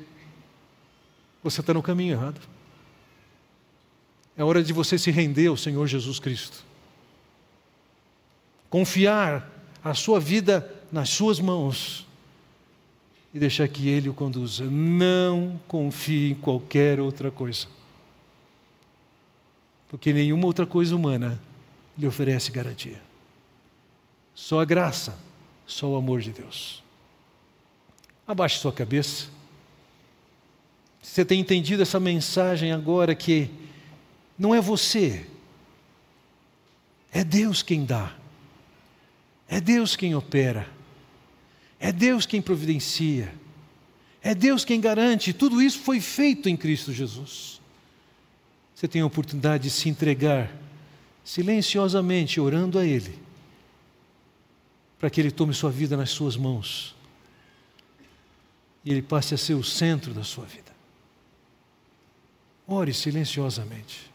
você 1.42 1.60
está 1.60 1.74
no 1.74 1.82
caminho 1.82 2.12
errado. 2.12 2.40
É 4.38 4.44
hora 4.44 4.62
de 4.62 4.72
você 4.72 4.96
se 4.96 5.10
render 5.10 5.48
ao 5.48 5.56
Senhor 5.56 5.84
Jesus 5.88 6.20
Cristo. 6.20 6.64
Confiar 8.70 9.50
a 9.82 9.94
sua 9.94 10.20
vida 10.20 10.72
nas 10.92 11.10
suas 11.10 11.40
mãos 11.40 12.06
e 13.34 13.38
deixar 13.40 13.66
que 13.66 13.88
Ele 13.88 14.08
o 14.08 14.14
conduza. 14.14 14.64
Não 14.64 15.60
confie 15.66 16.30
em 16.30 16.34
qualquer 16.36 17.00
outra 17.00 17.32
coisa. 17.32 17.66
Porque 19.88 20.12
nenhuma 20.12 20.46
outra 20.46 20.64
coisa 20.64 20.94
humana 20.94 21.40
lhe 21.98 22.06
oferece 22.06 22.52
garantia. 22.52 23.02
Só 24.36 24.60
a 24.60 24.64
graça, 24.64 25.18
só 25.66 25.88
o 25.88 25.96
amor 25.96 26.20
de 26.20 26.30
Deus. 26.30 26.80
Abaixe 28.24 28.60
sua 28.60 28.72
cabeça. 28.72 29.26
Você 31.02 31.24
tem 31.24 31.40
entendido 31.40 31.82
essa 31.82 31.98
mensagem 31.98 32.70
agora 32.70 33.16
que 33.16 33.50
não 34.38 34.54
é 34.54 34.60
você, 34.60 35.26
é 37.10 37.24
Deus 37.24 37.62
quem 37.62 37.84
dá, 37.84 38.14
é 39.48 39.60
Deus 39.60 39.96
quem 39.96 40.14
opera, 40.14 40.68
é 41.80 41.90
Deus 41.90 42.26
quem 42.26 42.40
providencia, 42.40 43.34
é 44.22 44.34
Deus 44.34 44.64
quem 44.64 44.80
garante, 44.80 45.32
tudo 45.32 45.60
isso 45.60 45.80
foi 45.80 46.00
feito 46.00 46.48
em 46.48 46.56
Cristo 46.56 46.92
Jesus. 46.92 47.60
Você 48.74 48.86
tem 48.86 49.02
a 49.02 49.06
oportunidade 49.06 49.64
de 49.64 49.70
se 49.70 49.88
entregar 49.88 50.54
silenciosamente, 51.24 52.40
orando 52.40 52.78
a 52.78 52.84
Ele, 52.86 53.18
para 54.98 55.10
que 55.10 55.20
Ele 55.20 55.30
tome 55.30 55.52
sua 55.52 55.70
vida 55.70 55.96
nas 55.96 56.10
suas 56.10 56.36
mãos 56.36 56.96
e 58.88 58.90
ele 58.90 59.02
passe 59.02 59.34
a 59.34 59.36
ser 59.36 59.52
o 59.52 59.62
centro 59.62 60.14
da 60.14 60.24
sua 60.24 60.46
vida. 60.46 60.72
Ore 62.66 62.94
silenciosamente. 62.94 64.10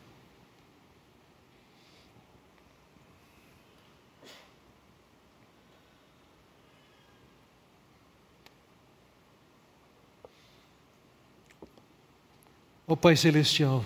Ó 12.93 12.95
oh, 12.95 12.97
Pai 12.97 13.15
Celestial, 13.15 13.83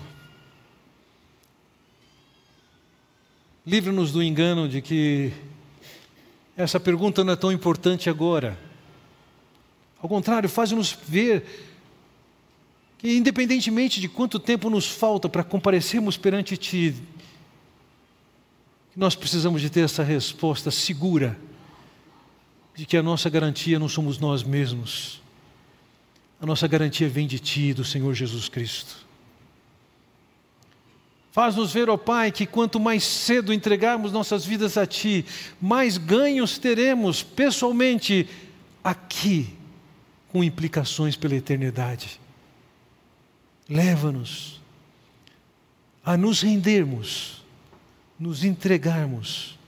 livra-nos 3.66 4.12
do 4.12 4.22
engano 4.22 4.68
de 4.68 4.82
que 4.82 5.32
essa 6.54 6.78
pergunta 6.78 7.24
não 7.24 7.32
é 7.32 7.36
tão 7.36 7.50
importante 7.50 8.10
agora 8.10 8.58
ao 10.02 10.10
contrário, 10.10 10.46
faz-nos 10.46 10.92
ver 11.08 11.42
que, 12.98 13.16
independentemente 13.16 13.98
de 13.98 14.10
quanto 14.10 14.38
tempo 14.38 14.68
nos 14.68 14.86
falta 14.86 15.26
para 15.26 15.42
comparecermos 15.42 16.18
perante 16.18 16.58
Ti, 16.58 16.94
nós 18.94 19.14
precisamos 19.14 19.62
de 19.62 19.70
ter 19.70 19.86
essa 19.86 20.02
resposta 20.02 20.70
segura 20.70 21.34
de 22.76 22.84
que 22.84 22.94
a 22.94 23.02
nossa 23.02 23.30
garantia 23.30 23.78
não 23.78 23.88
somos 23.88 24.18
nós 24.18 24.42
mesmos. 24.42 25.22
A 26.40 26.46
nossa 26.46 26.68
garantia 26.68 27.08
vem 27.08 27.26
de 27.26 27.38
Ti, 27.38 27.74
do 27.74 27.84
Senhor 27.84 28.14
Jesus 28.14 28.48
Cristo. 28.48 29.08
Faz-nos 31.32 31.72
ver, 31.72 31.90
ó 31.90 31.96
Pai, 31.96 32.32
que 32.32 32.46
quanto 32.46 32.80
mais 32.80 33.04
cedo 33.04 33.52
entregarmos 33.52 34.12
nossas 34.12 34.44
vidas 34.44 34.76
a 34.76 34.86
Ti, 34.86 35.24
mais 35.60 35.98
ganhos 35.98 36.58
teremos 36.58 37.22
pessoalmente 37.22 38.28
aqui 38.82 39.54
com 40.28 40.42
implicações 40.42 41.16
pela 41.16 41.34
eternidade. 41.34 42.20
Leva-nos 43.68 44.60
a 46.04 46.16
nos 46.16 46.40
rendermos, 46.40 47.44
nos 48.18 48.42
entregarmos 48.42 49.58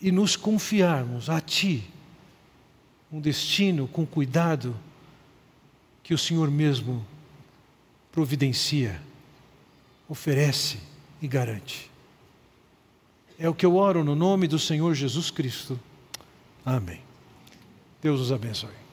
e 0.00 0.12
nos 0.12 0.36
confiarmos 0.36 1.30
a 1.30 1.40
Ti, 1.40 1.82
um 3.10 3.20
destino 3.20 3.88
com 3.88 4.04
cuidado 4.04 4.76
que 6.06 6.14
o 6.14 6.18
Senhor 6.18 6.48
mesmo 6.48 7.04
providencia, 8.12 9.02
oferece 10.08 10.78
e 11.20 11.26
garante. 11.26 11.90
É 13.36 13.48
o 13.48 13.54
que 13.54 13.66
eu 13.66 13.74
oro 13.74 14.04
no 14.04 14.14
nome 14.14 14.46
do 14.46 14.56
Senhor 14.56 14.94
Jesus 14.94 15.32
Cristo. 15.32 15.76
Amém. 16.64 17.00
Deus 18.00 18.20
os 18.20 18.30
abençoe. 18.30 18.85